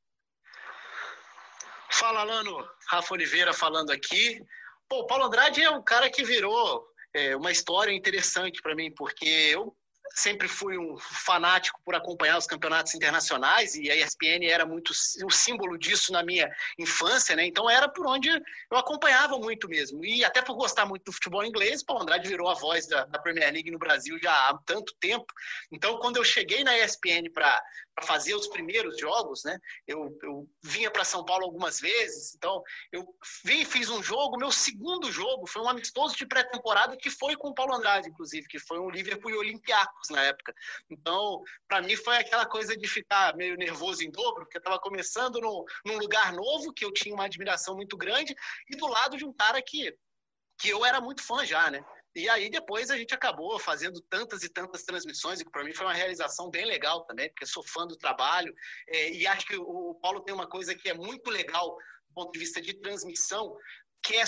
[2.00, 2.66] Fala, Lano.
[2.88, 4.42] Rafa Oliveira falando aqui.
[4.88, 6.82] Pô, o Paulo Andrade é um cara que virou
[7.12, 9.76] é, uma história interessante para mim, porque eu
[10.14, 15.30] sempre fui um fanático por acompanhar os campeonatos internacionais e a ESPN era muito o
[15.30, 17.44] símbolo disso na minha infância, né?
[17.44, 20.02] Então era por onde eu acompanhava muito mesmo.
[20.02, 23.18] E até por gostar muito do futebol inglês, Paulo Andrade virou a voz da, da
[23.18, 25.26] Premier League no Brasil já há tanto tempo.
[25.70, 27.62] Então, quando eu cheguei na ESPN para
[28.02, 29.58] fazer os primeiros jogos, né?
[29.86, 33.04] Eu, eu vinha para São Paulo algumas vezes, então eu
[33.44, 37.48] vim fiz um jogo, meu segundo jogo foi um amistoso de pré-temporada que foi com
[37.48, 40.54] o Paulo Andrade, inclusive, que foi um Liverpool e Olympiacos na época.
[40.88, 44.78] Então, para mim foi aquela coisa de ficar meio nervoso em dobro, porque eu estava
[44.78, 48.34] começando no, num lugar novo, que eu tinha uma admiração muito grande,
[48.68, 49.94] e do lado de um cara que,
[50.58, 51.84] que eu era muito fã já, né?
[52.14, 55.72] E aí depois a gente acabou fazendo tantas e tantas transmissões, e que para mim
[55.72, 58.54] foi uma realização bem legal também, porque sou fã do trabalho,
[58.88, 61.76] é, e acho que o Paulo tem uma coisa que é muito legal
[62.08, 63.56] do ponto de vista de transmissão,
[64.02, 64.24] que é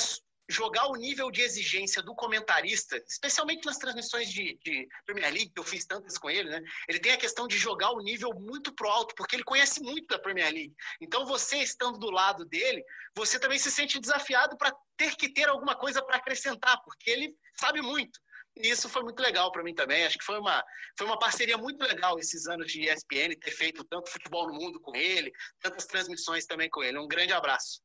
[0.52, 5.58] jogar o nível de exigência do comentarista, especialmente nas transmissões de, de, Premier League, que
[5.58, 6.62] eu fiz tantas com ele, né?
[6.88, 10.06] Ele tem a questão de jogar o nível muito pro alto, porque ele conhece muito
[10.06, 10.74] da Premier League.
[11.00, 12.84] Então, você estando do lado dele,
[13.14, 17.34] você também se sente desafiado para ter que ter alguma coisa para acrescentar, porque ele
[17.58, 18.20] sabe muito.
[18.56, 20.04] E isso foi muito legal para mim também.
[20.04, 20.62] Acho que foi uma,
[20.96, 24.78] foi uma parceria muito legal esses anos de ESPN, ter feito tanto futebol no mundo
[24.80, 26.98] com ele, tantas transmissões também com ele.
[26.98, 27.80] Um grande abraço.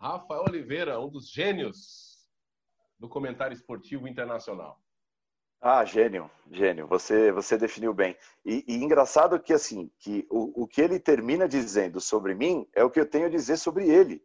[0.00, 2.26] Rafael Oliveira, um dos gênios
[2.98, 4.80] do comentário esportivo internacional.
[5.60, 6.86] Ah, gênio, gênio.
[6.86, 8.16] Você, você definiu bem.
[8.42, 12.82] E, e engraçado que assim, que o, o que ele termina dizendo sobre mim é
[12.82, 14.24] o que eu tenho a dizer sobre ele.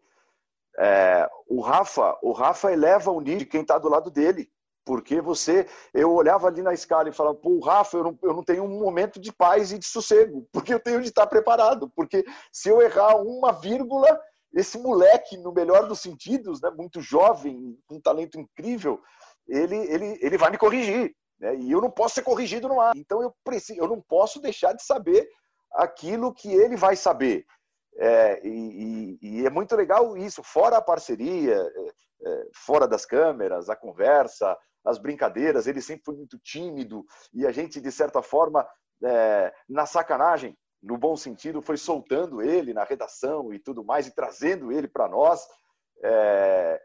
[0.78, 4.50] É, o Rafa, o Rafa eleva o nível de quem está do lado dele.
[4.86, 8.44] Porque você, eu olhava ali na escala e falava, pô, Rafa, eu não, eu não
[8.44, 11.92] tenho um momento de paz e de sossego, porque eu tenho de estar preparado.
[11.94, 14.18] Porque se eu errar uma vírgula,
[14.56, 19.02] esse moleque, no melhor dos sentidos, né, muito jovem, com um talento incrível,
[19.46, 21.14] ele, ele, ele vai me corrigir.
[21.38, 22.96] Né, e eu não posso ser corrigido no ar.
[22.96, 25.30] Então eu, preciso, eu não posso deixar de saber
[25.74, 27.46] aquilo que ele vai saber.
[27.98, 33.06] É, e, e, e, é muito legal isso, fora a parceria, é, é, fora das
[33.06, 38.22] câmeras, a conversa, as brincadeiras, ele sempre foi muito tímido e a gente, de certa
[38.22, 38.68] forma,
[39.04, 44.14] é, na sacanagem, no bom sentido, foi soltando ele na redação e tudo mais, e
[44.14, 45.46] trazendo ele para nós.
[46.04, 46.80] É,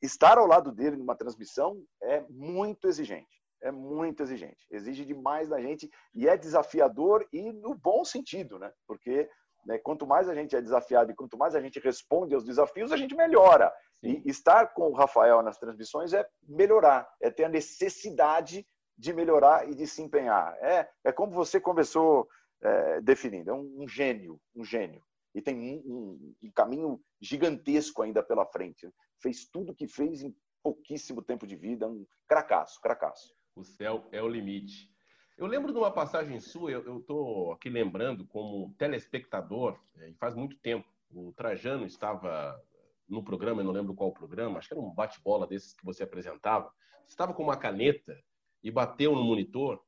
[0.00, 3.42] estar ao lado dele numa transmissão é muito exigente.
[3.62, 4.66] É muito exigente.
[4.70, 8.72] Exige demais da gente e é desafiador e no bom sentido, né?
[8.86, 9.28] Porque
[9.66, 12.90] né, quanto mais a gente é desafiado e quanto mais a gente responde aos desafios,
[12.90, 13.72] a gente melhora.
[14.00, 14.22] Sim.
[14.24, 19.68] E estar com o Rafael nas transmissões é melhorar, é ter a necessidade de melhorar
[19.68, 20.56] e de se empenhar.
[20.60, 22.26] É, é como você começou
[22.62, 23.50] é, definindo.
[23.50, 25.02] É um, um, gênio, um gênio.
[25.34, 28.88] E tem um, um, caminho gigantesco ainda pela frente.
[29.20, 33.34] Fez tudo que fez em pouquíssimo tempo de vida, um cracaço, cracaço.
[33.56, 34.90] O céu é o limite.
[35.36, 40.34] Eu lembro de uma passagem sua, eu estou aqui lembrando como telespectador, é, e faz
[40.34, 42.62] muito tempo, o Trajano estava
[43.08, 46.02] no programa, eu não lembro qual programa, acho que era um bate-bola desses que você
[46.02, 46.72] apresentava,
[47.08, 48.16] estava com uma caneta
[48.62, 49.82] e bateu no monitor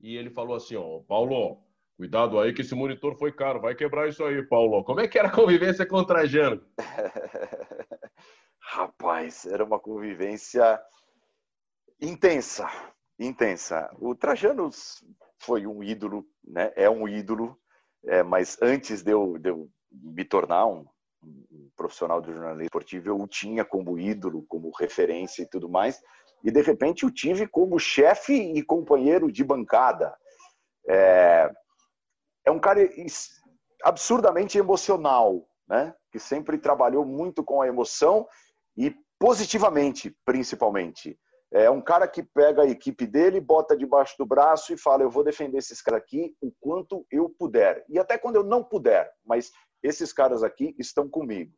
[0.00, 1.62] e ele falou assim, ó, Paulo,
[1.98, 4.84] Cuidado aí que esse monitor foi caro, vai quebrar isso aí, Paulo.
[4.84, 6.64] Como é que era a convivência com o Trajano?
[8.62, 10.80] Rapaz, era uma convivência
[12.00, 12.70] intensa,
[13.18, 13.90] intensa.
[13.98, 14.70] O Trajano
[15.40, 16.72] foi um ídolo, né?
[16.76, 17.58] É um ídolo,
[18.06, 20.86] é, mas antes de eu, de eu me tornar um,
[21.20, 26.00] um profissional do jornalismo esportivo, eu o tinha como ídolo, como referência e tudo mais.
[26.44, 30.16] E de repente o tive como chefe e companheiro de bancada.
[30.88, 31.52] É,
[32.48, 32.80] é um cara
[33.84, 35.94] absurdamente emocional, né?
[36.10, 38.26] Que sempre trabalhou muito com a emoção
[38.76, 41.18] e positivamente, principalmente.
[41.52, 45.10] É um cara que pega a equipe dele, bota debaixo do braço e fala: Eu
[45.10, 47.84] vou defender esses caras aqui o quanto eu puder.
[47.88, 49.50] E até quando eu não puder, mas
[49.82, 51.52] esses caras aqui estão comigo.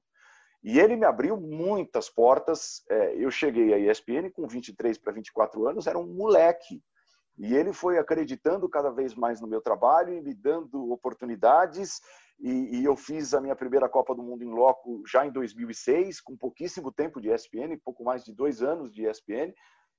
[0.62, 2.82] E ele me abriu muitas portas.
[2.90, 6.82] É, eu cheguei à ESPN com 23 para 24 anos, era um moleque.
[7.40, 11.98] E ele foi acreditando cada vez mais no meu trabalho e me dando oportunidades.
[12.38, 16.20] E, e, eu fiz a minha primeira Copa do Mundo em loco já em 2006,
[16.20, 19.54] com pouquíssimo tempo de ESPN, pouco mais de dois anos de ESPN.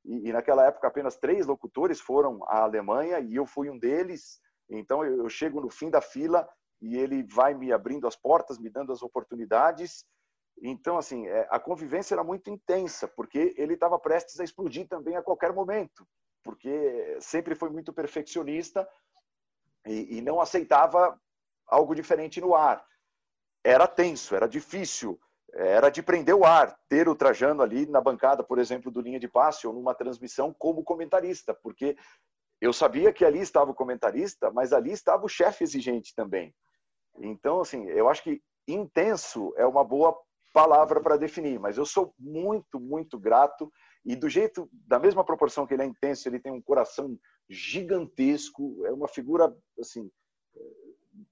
[0.06, 4.40] E, e naquela época apenas três locutores foram à Alemanha e eu fui um deles.
[4.70, 6.48] Então eu, eu chego no fim da fila
[6.80, 10.06] e ele vai me abrindo as portas, me dando as oportunidades.
[10.62, 15.16] Então, assim, é, a convivência era muito intensa, porque ele estava prestes a explodir também
[15.16, 16.06] a qualquer momento
[16.44, 18.88] porque sempre foi muito perfeccionista
[19.86, 21.20] e, e não aceitava
[21.68, 22.86] algo diferente no ar.
[23.64, 25.20] Era tenso, era difícil,
[25.54, 29.20] era de prender o ar, ter o Trajano ali na bancada, por exemplo, do linha
[29.20, 31.98] de passe ou numa transmissão como comentarista, porque
[32.60, 36.54] eu sabia que ali estava o comentarista, mas ali estava o chefe exigente também.
[37.20, 40.18] Então, assim, eu acho que intenso é uma boa
[40.54, 43.72] palavra para definir, mas eu sou muito, muito grato
[44.04, 47.18] e do jeito, da mesma proporção que ele é intenso, ele tem um coração
[47.50, 50.10] gigantesco, é uma figura, assim,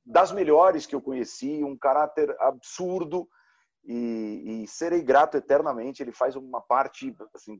[0.05, 3.28] das melhores que eu conheci, um caráter absurdo
[3.84, 6.03] e, e serei grato eternamente.
[6.03, 7.59] Ele faz uma parte, assim,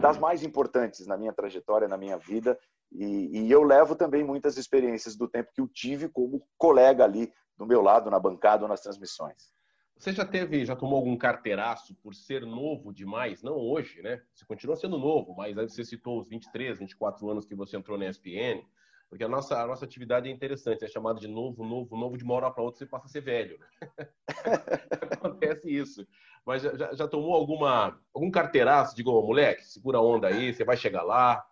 [0.00, 2.58] das mais importantes na minha trajetória, na minha vida.
[2.92, 7.32] E, e, eu levo também muitas experiências do tempo que eu tive como colega ali
[7.56, 9.52] do meu lado, na bancada ou nas transmissões.
[9.98, 13.42] Você já teve, já tomou algum carteiraço por ser novo demais?
[13.42, 14.22] Não hoje, né?
[14.34, 17.96] Você continua sendo novo, mas aí você citou os 23, 24 anos que você entrou
[17.96, 18.62] na ESPN,
[19.08, 22.24] porque a nossa, a nossa atividade é interessante, é chamada de novo, novo, novo, de
[22.24, 23.58] uma hora para outra você passa a ser velho.
[23.58, 23.88] Né?
[25.12, 26.06] Acontece isso.
[26.44, 28.94] Mas já, já, tomou alguma, algum carteiraço?
[28.94, 31.44] Digo, oh, moleque, segura a onda aí, você vai chegar lá.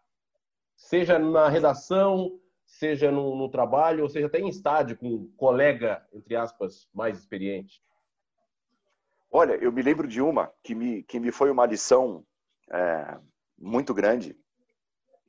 [0.76, 6.06] Seja na redação, seja no, no trabalho, ou seja até em estádio com um colega,
[6.12, 7.82] entre aspas, mais experiente.
[9.36, 12.24] Olha, eu me lembro de uma que me, que me foi uma lição
[12.70, 13.18] é,
[13.58, 14.38] muito grande,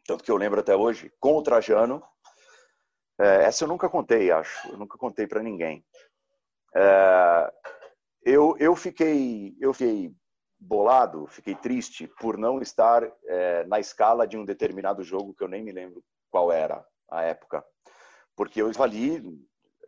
[0.05, 2.03] tanto que eu lembro até hoje, com o Trajano.
[3.19, 4.69] É, essa eu nunca contei, acho.
[4.69, 5.83] Eu nunca contei para ninguém.
[6.75, 7.51] É,
[8.21, 10.13] eu, eu, fiquei, eu fiquei
[10.59, 15.47] bolado, fiquei triste por não estar é, na escala de um determinado jogo que eu
[15.47, 17.65] nem me lembro qual era a época.
[18.35, 19.23] Porque eu estava ali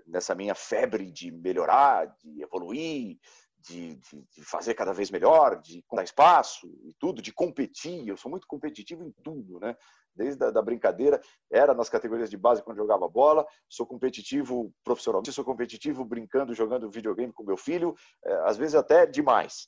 [0.07, 3.19] nessa minha febre de melhorar, de evoluir,
[3.67, 8.07] de, de, de, fazer cada vez melhor, de dar espaço e tudo, de competir.
[8.07, 9.75] Eu sou muito competitivo em tudo, né?
[10.15, 15.31] Desde a da brincadeira, era nas categorias de base quando jogava bola, sou competitivo profissionalmente,
[15.31, 17.95] sou competitivo brincando, jogando videogame com meu filho,
[18.25, 19.67] é, às vezes até demais.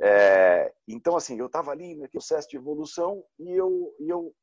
[0.00, 4.34] É, então, assim, eu estava ali no processo de evolução e eu, eu,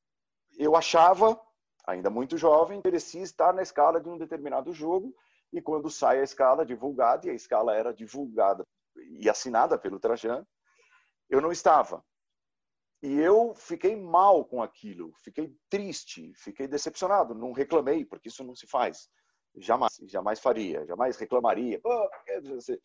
[0.58, 1.40] eu achava,
[1.88, 5.14] ainda muito jovem, merecia estar na escala de um determinado jogo
[5.52, 8.66] e quando sai a escala divulgada, e a escala era divulgada
[9.10, 10.47] e assinada pelo Trajano,
[11.30, 12.03] eu não estava.
[13.01, 18.55] E eu fiquei mal com aquilo, fiquei triste, fiquei decepcionado, não reclamei, porque isso não
[18.55, 19.10] se faz.
[19.57, 21.82] Jamais, jamais faria, jamais reclamaria.
[22.43, 22.80] Você,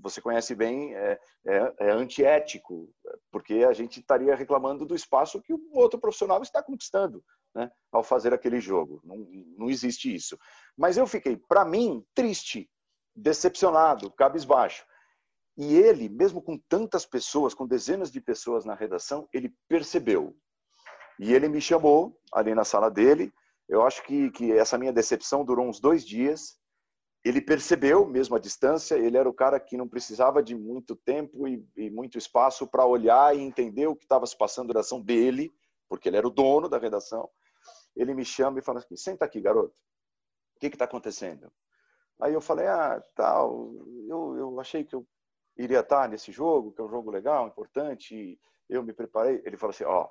[0.00, 2.92] você, conhece bem, é, é, é, antiético,
[3.30, 7.22] porque a gente estaria reclamando do espaço que o outro profissional está conquistando
[7.54, 9.00] né, ao fazer aquele jogo.
[9.04, 9.16] Não,
[9.58, 10.38] não existe isso.
[10.76, 12.70] Mas eu fiquei, para mim, triste,
[13.14, 14.84] decepcionado, cabisbaixo.
[15.64, 20.36] E ele, mesmo com tantas pessoas, com dezenas de pessoas na redação, ele percebeu.
[21.20, 23.32] E ele me chamou ali na sala dele.
[23.68, 26.58] Eu acho que, que essa minha decepção durou uns dois dias.
[27.24, 31.46] Ele percebeu, mesmo à distância, ele era o cara que não precisava de muito tempo
[31.46, 35.00] e, e muito espaço para olhar e entender o que estava se passando na redação
[35.00, 35.48] dele,
[35.88, 37.30] porque ele era o dono da redação.
[37.94, 39.78] Ele me chama e fala assim: senta aqui, garoto.
[40.56, 41.52] O que está acontecendo?
[42.20, 43.72] Aí eu falei: ah, tal.
[44.08, 45.06] Eu, eu achei que eu
[45.56, 48.38] iria estar nesse jogo, que é um jogo legal, importante.
[48.68, 49.42] eu me preparei.
[49.44, 50.08] Ele falou assim: ó,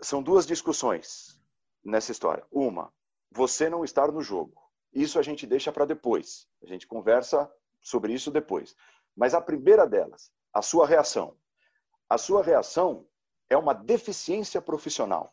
[0.00, 1.40] são duas discussões
[1.84, 2.44] nessa história.
[2.50, 2.92] Uma,
[3.30, 4.60] você não estar no jogo.
[4.92, 6.48] Isso a gente deixa para depois.
[6.62, 7.50] A gente conversa
[7.82, 8.74] sobre isso depois.
[9.14, 11.36] Mas a primeira delas, a sua reação.
[12.08, 13.06] A sua reação
[13.48, 15.32] é uma deficiência profissional.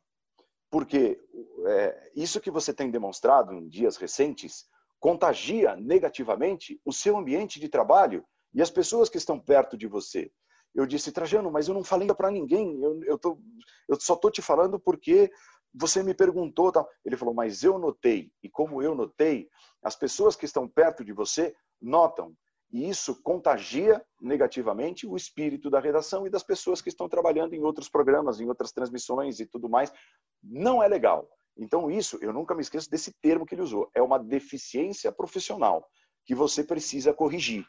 [0.70, 1.20] Porque
[1.68, 4.68] é, isso que você tem demonstrado em dias recentes
[5.00, 10.32] contagia negativamente o seu ambiente de trabalho e as pessoas que estão perto de você.
[10.74, 13.40] Eu disse, Trajano, mas eu não falei para ninguém, eu, eu, tô,
[13.88, 15.32] eu só estou te falando porque
[15.74, 16.72] você me perguntou.
[17.06, 19.48] Ele falou, mas eu notei, e como eu notei,
[19.84, 22.36] as pessoas que estão perto de você notam.
[22.72, 27.62] E isso contagia negativamente o espírito da redação e das pessoas que estão trabalhando em
[27.62, 29.94] outros programas, em outras transmissões e tudo mais.
[30.42, 31.30] Não é legal.
[31.56, 33.92] Então, isso, eu nunca me esqueço desse termo que ele usou.
[33.94, 35.88] É uma deficiência profissional
[36.26, 37.64] que você precisa corrigir.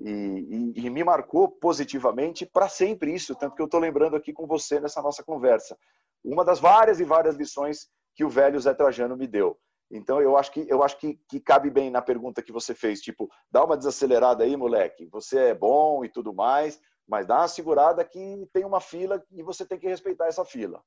[0.00, 4.32] E, e, e me marcou positivamente para sempre isso, tanto que eu estou lembrando aqui
[4.32, 5.76] com você nessa nossa conversa.
[6.24, 9.58] Uma das várias e várias lições que o velho Zé Trajano me deu.
[9.90, 13.00] Então eu acho que eu acho que, que cabe bem na pergunta que você fez,
[13.00, 15.06] tipo, dá uma desacelerada aí, moleque.
[15.06, 19.42] Você é bom e tudo mais, mas dá uma segurada que tem uma fila e
[19.42, 20.82] você tem que respeitar essa fila.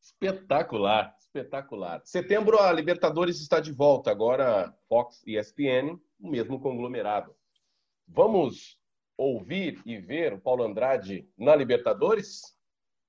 [0.00, 2.00] Espetacular, espetacular.
[2.04, 7.34] Setembro a Libertadores está de volta, agora Fox e ESPN, o mesmo conglomerado.
[8.12, 8.78] Vamos
[9.16, 12.60] ouvir e ver o Paulo Andrade na Libertadores?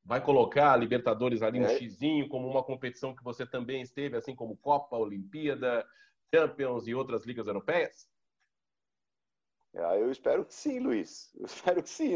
[0.03, 1.77] vai colocar a Libertadores ali, um é.
[1.77, 5.85] xizinho, como uma competição que você também esteve, assim como Copa, Olimpíada,
[6.33, 8.09] Champions e outras ligas europeias?
[9.73, 11.33] Ah, eu espero que sim, Luiz.
[11.35, 12.11] Eu espero que sim.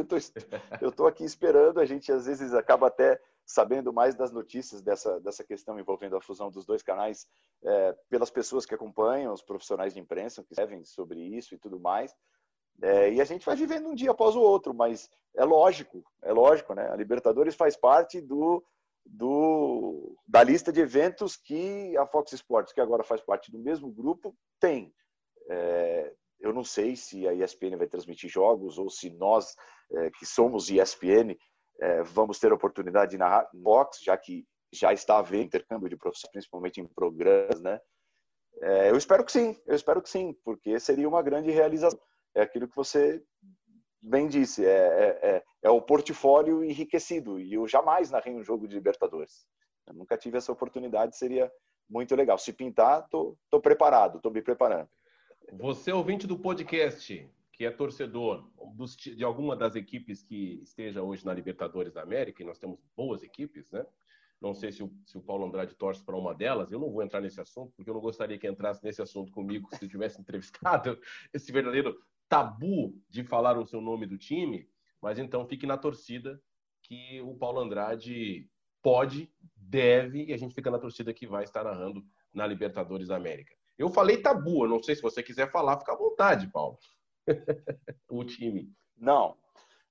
[0.82, 1.80] Eu tô aqui esperando.
[1.80, 6.22] A gente às vezes acaba até sabendo mais das notícias dessa, dessa questão envolvendo a
[6.22, 7.28] fusão dos dois canais
[7.64, 11.80] é, pelas pessoas que acompanham, os profissionais de imprensa que escrevem sobre isso e tudo
[11.80, 12.14] mais.
[12.82, 16.32] É, e a gente vai vivendo um dia após o outro, mas é lógico, é
[16.32, 16.90] lógico, né?
[16.92, 18.64] A Libertadores faz parte do,
[19.06, 23.90] do, da lista de eventos que a Fox Sports, que agora faz parte do mesmo
[23.92, 24.94] grupo, tem.
[25.50, 29.56] É, eu não sei se a ESPN vai transmitir jogos ou se nós,
[29.92, 31.36] é, que somos ESPN,
[31.80, 35.98] é, vamos ter a oportunidade de narrar box, já que já está havendo intercâmbio de
[35.98, 37.80] professores, principalmente em programas, né?
[38.62, 42.00] É, eu espero que sim, eu espero que sim, porque seria uma grande realização.
[42.36, 43.24] É aquilo que você
[44.02, 47.40] bem disse, é, é, é, é o portfólio enriquecido.
[47.40, 49.48] E eu jamais narrei um jogo de Libertadores.
[49.88, 51.52] Eu nunca tive essa oportunidade, seria
[51.90, 52.38] muito legal.
[52.38, 54.90] Se pintar, tô, tô preparado, tô me preparando.
[55.54, 61.26] Você, ouvinte do podcast, que é torcedor dos, de alguma das equipes que esteja hoje
[61.26, 63.86] na Libertadores da América, e nós temos boas equipes, né?
[64.42, 67.02] Não sei se o, se o Paulo Andrade torce para uma delas, eu não vou
[67.02, 70.20] entrar nesse assunto, porque eu não gostaria que entrasse nesse assunto comigo se eu tivesse
[70.22, 71.00] entrevistado
[71.34, 71.98] esse verdadeiro
[72.28, 74.68] tabu de falar o seu nome do time,
[75.02, 76.42] mas então fique na torcida
[76.84, 78.50] que o Paulo Andrade
[78.82, 82.04] pode, deve, e a gente fica na torcida que vai estar narrando
[82.34, 83.56] na Libertadores da América.
[83.78, 86.78] Eu falei tabu, eu não sei se você quiser falar, fica à vontade, Paulo.
[88.10, 88.72] o time.
[88.96, 89.36] Não,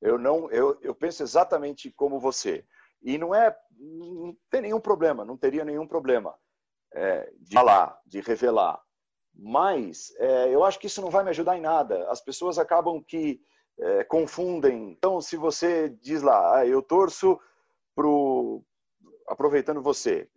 [0.01, 2.65] eu não, eu, eu penso exatamente como você.
[3.03, 6.35] E não é, não tem nenhum problema, não teria nenhum problema
[6.93, 8.81] é, de falar, de revelar.
[9.35, 12.09] Mas é, eu acho que isso não vai me ajudar em nada.
[12.11, 13.41] As pessoas acabam que
[13.79, 14.91] é, confundem.
[14.91, 17.39] Então, se você diz lá, ah, eu torço
[17.95, 18.63] pro
[19.27, 20.29] aproveitando você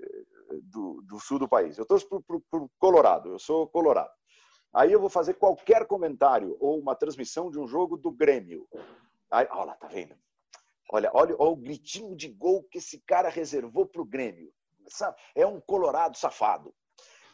[0.64, 3.32] do, do sul do país, eu torço pro, pro Colorado.
[3.32, 4.12] Eu sou Colorado.
[4.74, 8.68] Aí eu vou fazer qualquer comentário ou uma transmissão de um jogo do Grêmio.
[9.30, 10.16] Aí, olha lá, tá vendo?
[10.92, 14.52] Olha, olha, olha o gritinho de gol que esse cara reservou pro Grêmio.
[15.36, 16.74] É um colorado safado.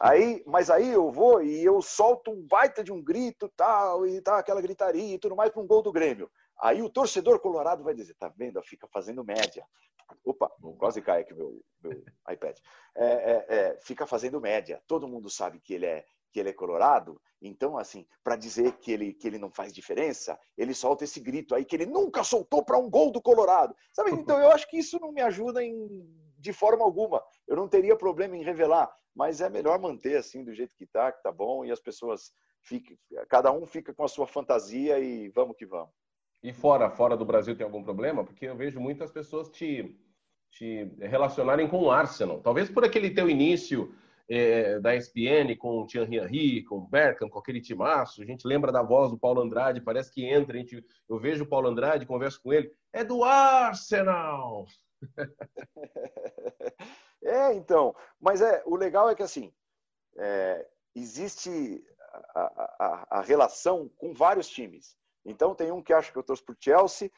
[0.04, 4.20] Aí, mas aí eu vou e eu solto um baita de um grito tal, e
[4.20, 6.30] tá aquela gritaria e tudo mais para um gol do Grêmio.
[6.62, 8.62] Aí o torcedor colorado vai dizer, tá vendo?
[8.64, 9.66] Fica fazendo média.
[10.26, 12.58] Opa, quase cai aqui meu, meu iPad.
[12.94, 14.84] É, é, é, fica fazendo média.
[14.88, 18.92] Todo mundo sabe que ele é que ele é colorado, então assim, para dizer que
[18.92, 22.66] ele que ele não faz diferença, ele solta esse grito aí que ele nunca soltou
[22.66, 23.74] para um gol do Colorado.
[23.94, 24.12] Sabe?
[24.12, 26.04] Então eu acho que isso não me ajuda em
[26.44, 27.24] de forma alguma.
[27.48, 31.12] Eu não teria problema em revelar, mas é melhor manter assim do jeito que está,
[31.12, 32.98] que tá bom, e as pessoas fiquem,
[33.30, 35.94] cada um fica com a sua fantasia e vamos que vamos.
[36.42, 38.24] E fora, fora do Brasil tem algum problema?
[38.24, 39.98] Porque eu vejo muitas pessoas te,
[40.52, 42.42] te relacionarem com o Arsenal.
[42.42, 43.94] Talvez por aquele teu início
[44.30, 48.22] é, da ESPN com o Thierry Henry, com o Berkham, com aquele timaço.
[48.22, 51.44] A gente lembra da voz do Paulo Andrade, parece que entra, a gente, eu vejo
[51.44, 54.66] o Paulo Andrade, converso com ele, é do Arsenal!
[57.24, 57.96] é, então.
[58.20, 59.54] Mas é, o legal é que assim,
[60.18, 61.84] é, existe
[62.36, 62.42] a,
[62.80, 64.96] a, a, relação com vários times.
[65.26, 67.10] Então tem um que acha que eu torço por Chelsea,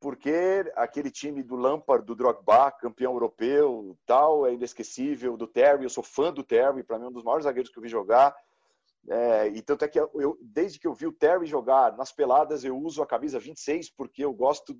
[0.00, 5.90] porque aquele time do Lampard, do Drogba, campeão europeu, tal, é inesquecível, do Terry, eu
[5.90, 8.34] sou fã do Terry, para mim é um dos maiores zagueiros que eu vi jogar.
[9.08, 12.62] É, e tanto é que eu, desde que eu vi o Terry jogar nas peladas,
[12.62, 14.78] eu uso a camisa 26, porque eu gosto,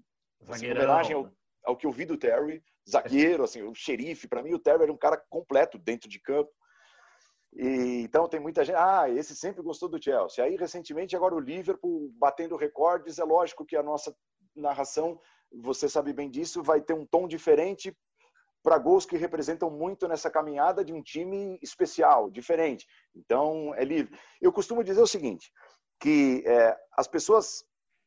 [0.48, 1.30] assim, homenagem ao,
[1.68, 4.26] ao que eu vi do Terry, zagueiro, assim, o xerife.
[4.26, 6.50] Para mim, o Terry era um cara completo dentro de campo.
[7.52, 10.42] E, então tem muita gente, ah, esse sempre gostou do Chelsea.
[10.42, 14.16] Aí recentemente agora o Liverpool batendo recordes, é lógico que a nossa
[14.56, 15.20] narração,
[15.52, 17.94] você sabe bem disso, vai ter um tom diferente
[18.62, 22.86] para gols que representam muito nessa caminhada de um time especial, diferente.
[23.14, 24.18] Então é livre.
[24.40, 25.52] Eu costumo dizer o seguinte,
[26.00, 27.62] que é, as pessoas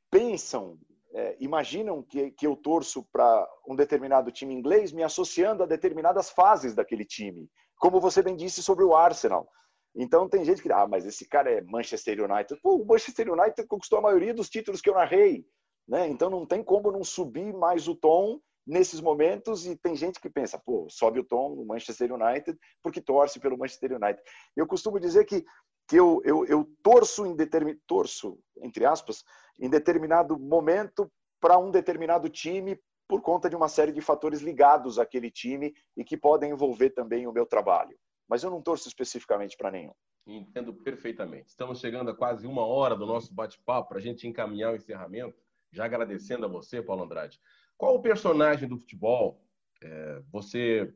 [0.09, 0.79] pensam
[1.13, 6.29] é, imaginam que, que eu torço para um determinado time inglês me associando a determinadas
[6.29, 9.47] fases daquele time, como você bem disse sobre o Arsenal.
[9.95, 12.59] Então tem gente que, ah, mas esse cara é Manchester United.
[12.61, 15.45] Pô, o Manchester United conquistou a maioria dos títulos que eu narrei,
[15.87, 16.07] né?
[16.07, 20.29] Então não tem como não subir mais o tom nesses momentos e tem gente que
[20.29, 24.21] pensa, pô, sobe o tom no Manchester United porque torce pelo Manchester United.
[24.55, 25.43] Eu costumo dizer que
[25.87, 29.25] que eu, eu, eu torço em determin, torço entre aspas
[29.61, 31.09] em determinado momento
[31.39, 36.03] para um determinado time por conta de uma série de fatores ligados àquele time e
[36.03, 37.97] que podem envolver também o meu trabalho.
[38.27, 39.93] Mas eu não torço especificamente para nenhum.
[40.25, 41.49] Entendo perfeitamente.
[41.49, 45.37] Estamos chegando a quase uma hora do nosso bate-papo para a gente encaminhar o encerramento.
[45.71, 47.39] Já agradecendo a você, Paulo Andrade.
[47.77, 49.43] Qual o personagem do futebol
[49.83, 50.93] é, você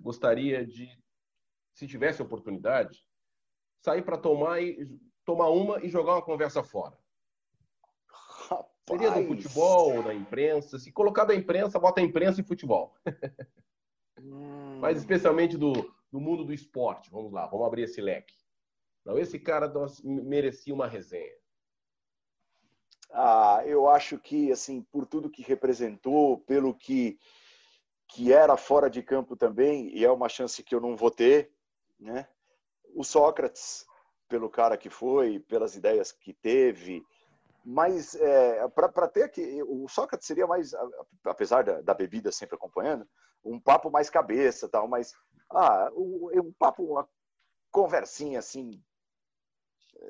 [0.00, 0.88] gostaria de,
[1.74, 3.04] se tivesse oportunidade,
[3.80, 4.58] sair para tomar
[5.24, 6.96] tomar uma e jogar uma conversa fora?
[8.88, 10.78] Seria do futebol, da imprensa?
[10.78, 12.94] Se colocar da imprensa, bota imprensa e futebol.
[14.20, 14.78] Hum.
[14.80, 15.72] Mas especialmente do,
[16.10, 17.10] do mundo do esporte.
[17.10, 18.34] Vamos lá, vamos abrir esse leque.
[19.04, 19.72] Não, esse cara
[20.04, 21.32] merecia uma resenha.
[23.10, 27.18] Ah, eu acho que, assim, por tudo que representou, pelo que,
[28.06, 31.50] que era fora de campo também, e é uma chance que eu não vou ter,
[31.98, 32.28] né?
[32.94, 33.86] O Sócrates,
[34.28, 37.02] pelo cara que foi, pelas ideias que teve,
[37.64, 40.72] mas é, para ter aqui, o Sócrates seria mais,
[41.24, 43.06] apesar da, da, bebida sempre acompanhando,
[43.44, 45.12] um papo mais cabeça, tal, mas
[45.50, 47.08] ah, um, um papo, uma
[47.70, 48.82] conversinha assim,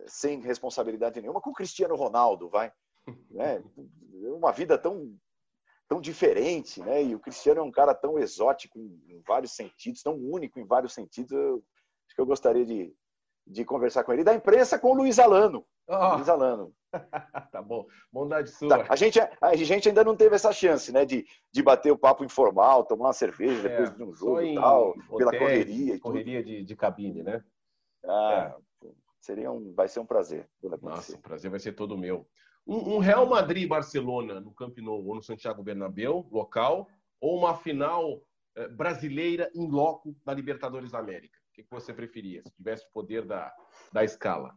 [0.07, 2.73] sem responsabilidade nenhuma, com o Cristiano Ronaldo, vai
[3.31, 3.63] né?
[4.37, 5.17] Uma vida tão
[5.89, 7.03] tão diferente, né?
[7.03, 10.93] E o Cristiano é um cara tão exótico em vários sentidos, tão único em vários
[10.93, 11.33] sentidos.
[11.33, 11.65] Eu,
[12.07, 12.95] acho que eu gostaria de,
[13.49, 14.25] de conversar com ele.
[14.25, 15.65] Da imprensa com o Luiz Alano.
[15.89, 16.17] Oh.
[16.17, 16.73] Luiz Alano.
[17.53, 17.87] tá bom.
[18.13, 18.69] Bondade sua.
[18.69, 18.87] Tá.
[18.89, 21.05] A, gente, a gente ainda não teve essa chance, né?
[21.05, 24.55] De, de bater o papo informal, tomar uma cerveja é, depois de um jogo e
[24.55, 27.43] tal, pela correria e Correria de, de cabine, né?
[28.05, 28.89] Ah, é.
[29.21, 30.49] seria um, vai ser um prazer.
[30.83, 32.27] Nossa, o prazer vai ser todo meu.
[32.67, 36.87] Um, um Real Madrid-Barcelona no Camp Nou ou no Santiago Bernabéu, local,
[37.21, 38.23] ou uma final
[38.57, 41.38] eh, brasileira em loco da Libertadores da América?
[41.59, 43.53] Que, que você preferia, se tivesse o poder da,
[43.93, 44.55] da escala?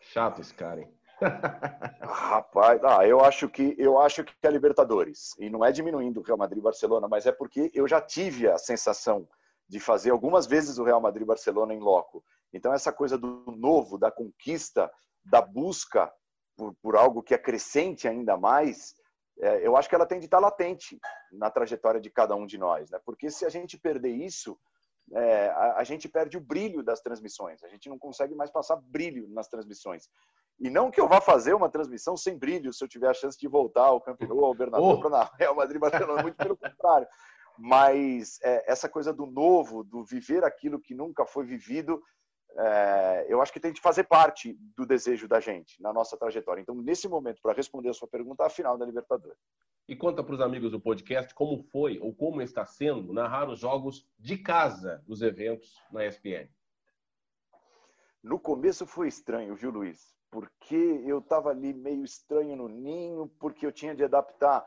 [0.00, 0.94] Chato esse cara, hein?
[2.00, 6.22] Rapaz, ah, eu acho que eu acho que é Libertadores e não é diminuindo o
[6.22, 9.28] Real Madrid Barcelona, mas é porque eu já tive a sensação
[9.68, 12.24] de fazer algumas vezes o Real Madrid Barcelona em loco.
[12.52, 14.88] Então essa coisa do novo, da conquista,
[15.24, 16.08] da busca
[16.56, 18.94] por, por algo que acrescente ainda mais,
[19.40, 21.00] é, eu acho que ela tem de estar latente
[21.32, 23.00] na trajetória de cada um de nós, né?
[23.04, 24.56] Porque se a gente perder isso,
[25.12, 27.62] é, a, a, gente perde o brilho das transmissões.
[27.62, 30.08] A gente não consegue mais passar brilho nas transmissões.
[30.58, 33.38] E não que eu vá fazer uma transmissão sem brilho se eu tiver a chance
[33.38, 35.00] de voltar ao Campeonato, ao Bernabéu, oh.
[35.00, 37.08] para Real Madrid, Barcelona, muito pelo contrário.
[37.58, 42.02] Mas é, essa coisa do novo, do viver aquilo que nunca foi vivido,
[42.56, 46.60] é, eu acho que tem de fazer parte do desejo da gente na nossa trajetória.
[46.60, 49.38] Então, nesse momento, para responder a sua pergunta, a final da Libertadores.
[49.88, 53.58] E conta para os amigos do podcast como foi ou como está sendo narrar os
[53.58, 56.48] jogos de casa dos eventos na ESPN.
[58.22, 60.14] No começo foi estranho, viu, Luiz?
[60.30, 64.64] Porque eu estava ali meio estranho no ninho, porque eu tinha de adaptar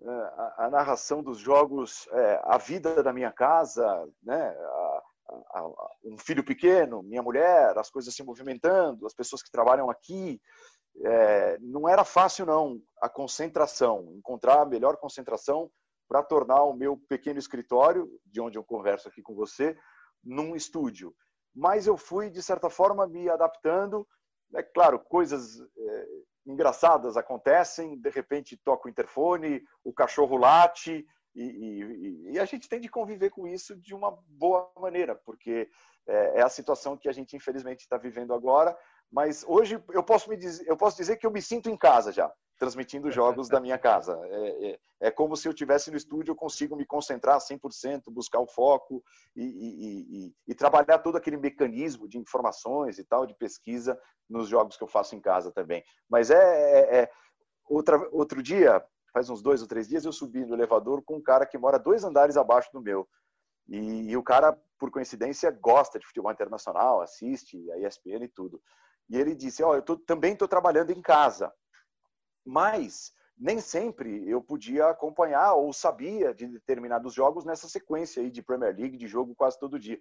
[0.00, 4.48] é, a, a narração dos jogos é, à vida da minha casa, né?
[4.48, 4.95] A,
[6.04, 10.40] um filho pequeno, minha mulher, as coisas se movimentando, as pessoas que trabalham aqui.
[11.04, 15.70] É, não era fácil, não, a concentração, encontrar a melhor concentração
[16.08, 19.76] para tornar o meu pequeno escritório, de onde eu converso aqui com você,
[20.24, 21.14] num estúdio.
[21.54, 24.06] Mas eu fui, de certa forma, me adaptando.
[24.54, 26.06] É claro, coisas é,
[26.46, 31.04] engraçadas acontecem, de repente toca o interfone, o cachorro late,
[31.36, 35.68] e, e, e, a gente tem de conviver com isso de uma boa maneira, porque
[36.06, 38.76] é, é a situação que a gente infelizmente está vivendo agora.
[39.12, 42.10] Mas hoje eu posso me dizer, eu posso dizer que eu me sinto em casa
[42.10, 44.18] já, transmitindo jogos da minha casa.
[44.24, 48.40] É, é, é como se eu estivesse no estúdio, eu consigo me concentrar 100%, buscar
[48.40, 49.04] o foco
[49.36, 54.82] e, e, trabalhar todo aquele mecanismo de informações e tal, de pesquisa nos jogos que
[54.82, 55.84] eu faço em casa também.
[56.08, 57.10] Mas é, é, é
[57.68, 58.82] outra, outro dia
[59.16, 61.78] faz uns dois ou três dias, eu subi no elevador com um cara que mora
[61.78, 63.08] dois andares abaixo do meu.
[63.66, 68.60] E, e o cara, por coincidência, gosta de futebol internacional, assiste a ESPN e tudo.
[69.08, 71.50] E ele disse: Ó, oh, eu tô, também estou trabalhando em casa,
[72.44, 78.42] mas nem sempre eu podia acompanhar ou sabia de determinados jogos nessa sequência aí de
[78.42, 79.98] Premier League, de jogo quase todo dia.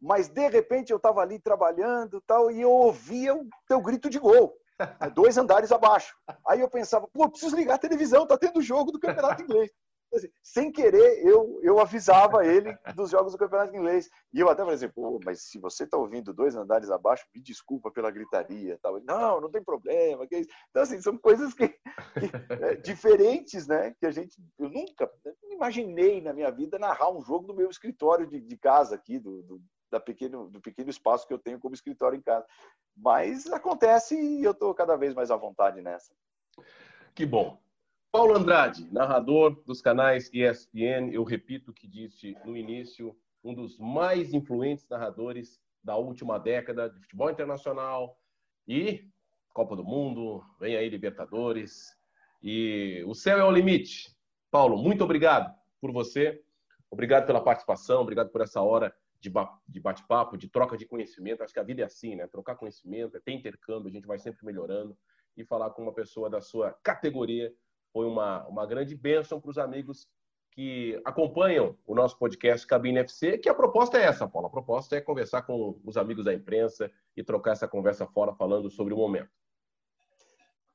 [0.00, 4.20] Mas de repente eu estava ali trabalhando tal e eu ouvia o teu grito de
[4.20, 4.56] gol.
[5.00, 6.14] É dois andares abaixo.
[6.46, 9.70] Aí eu pensava, pô, preciso ligar a televisão, tá tendo jogo do Campeonato Inglês.
[10.42, 14.10] Sem querer, eu, eu avisava ele dos jogos do Campeonato Inglês.
[14.32, 17.40] E eu até falei assim, pô, mas se você tá ouvindo dois andares abaixo, me
[17.40, 18.78] desculpa pela gritaria.
[18.82, 19.00] Tal.
[19.04, 20.26] Não, não tem problema.
[20.26, 21.78] Que é então, assim, são coisas que, que
[22.50, 23.94] é, diferentes, né?
[23.98, 25.10] Que a gente, eu nunca
[25.50, 29.42] imaginei na minha vida narrar um jogo no meu escritório de, de casa aqui, do,
[29.42, 29.62] do
[29.92, 32.46] da pequeno, do pequeno espaço que eu tenho como escritório em casa.
[32.96, 36.12] Mas acontece e eu estou cada vez mais à vontade nessa.
[37.14, 37.60] Que bom.
[38.10, 43.78] Paulo Andrade, narrador dos canais ESPN, eu repito o que disse no início, um dos
[43.78, 48.18] mais influentes narradores da última década de futebol internacional
[48.66, 49.08] e
[49.52, 51.96] Copa do Mundo, vem aí Libertadores
[52.42, 54.14] e o céu é o limite.
[54.50, 56.42] Paulo, muito obrigado por você,
[56.90, 58.94] obrigado pela participação, obrigado por essa hora
[59.30, 61.42] de bate-papo, de troca de conhecimento.
[61.42, 62.26] Acho que a vida é assim, né?
[62.26, 64.96] Trocar conhecimento, é ter intercâmbio, a gente vai sempre melhorando.
[65.36, 67.52] E falar com uma pessoa da sua categoria
[67.92, 70.08] foi uma, uma grande bênção para os amigos
[70.52, 74.48] que acompanham o nosso podcast Cabine FC, que a proposta é essa, Paulo.
[74.48, 78.70] A proposta é conversar com os amigos da imprensa e trocar essa conversa fora falando
[78.70, 79.30] sobre o momento.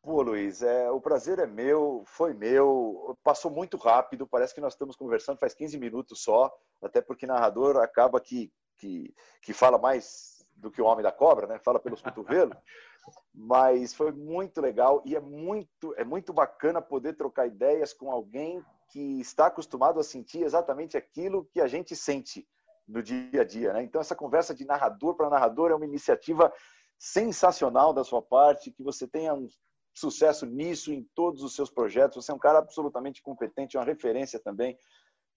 [0.08, 4.72] Pô, Luiz, é, o prazer é meu, foi meu, passou muito rápido, parece que nós
[4.72, 6.50] estamos conversando faz 15 minutos só,
[6.82, 11.46] até porque narrador acaba que, que, que fala mais do que o homem da cobra,
[11.46, 11.60] né?
[11.60, 12.56] Fala pelos cotovelos.
[13.36, 18.64] Mas foi muito legal e é muito, é muito bacana poder trocar ideias com alguém
[18.88, 22.48] que está acostumado a sentir exatamente aquilo que a gente sente
[22.88, 23.74] no dia a dia.
[23.74, 23.84] Né?
[23.84, 26.50] Então, essa conversa de narrador para narrador é uma iniciativa
[26.98, 29.50] sensacional da sua parte, que você tenha um
[29.98, 32.24] sucesso nisso em todos os seus projetos.
[32.24, 34.78] Você é um cara absolutamente competente, uma referência também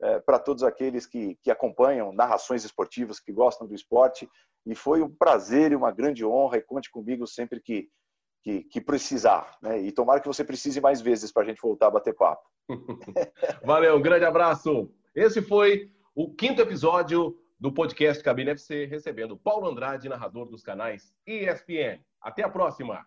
[0.03, 4.29] é, para todos aqueles que, que acompanham narrações esportivas, que gostam do esporte.
[4.67, 6.59] E foi um prazer e uma grande honra.
[6.59, 7.89] E conte comigo sempre que,
[8.43, 9.57] que, que precisar.
[9.63, 9.81] Né?
[9.81, 12.47] E tomara que você precise mais vezes para a gente voltar a bater papo.
[13.65, 14.93] Valeu, um grande abraço.
[15.15, 21.15] Esse foi o quinto episódio do podcast Cabine FC, recebendo Paulo Andrade, narrador dos canais
[21.27, 22.01] ESPN.
[22.21, 23.07] Até a próxima!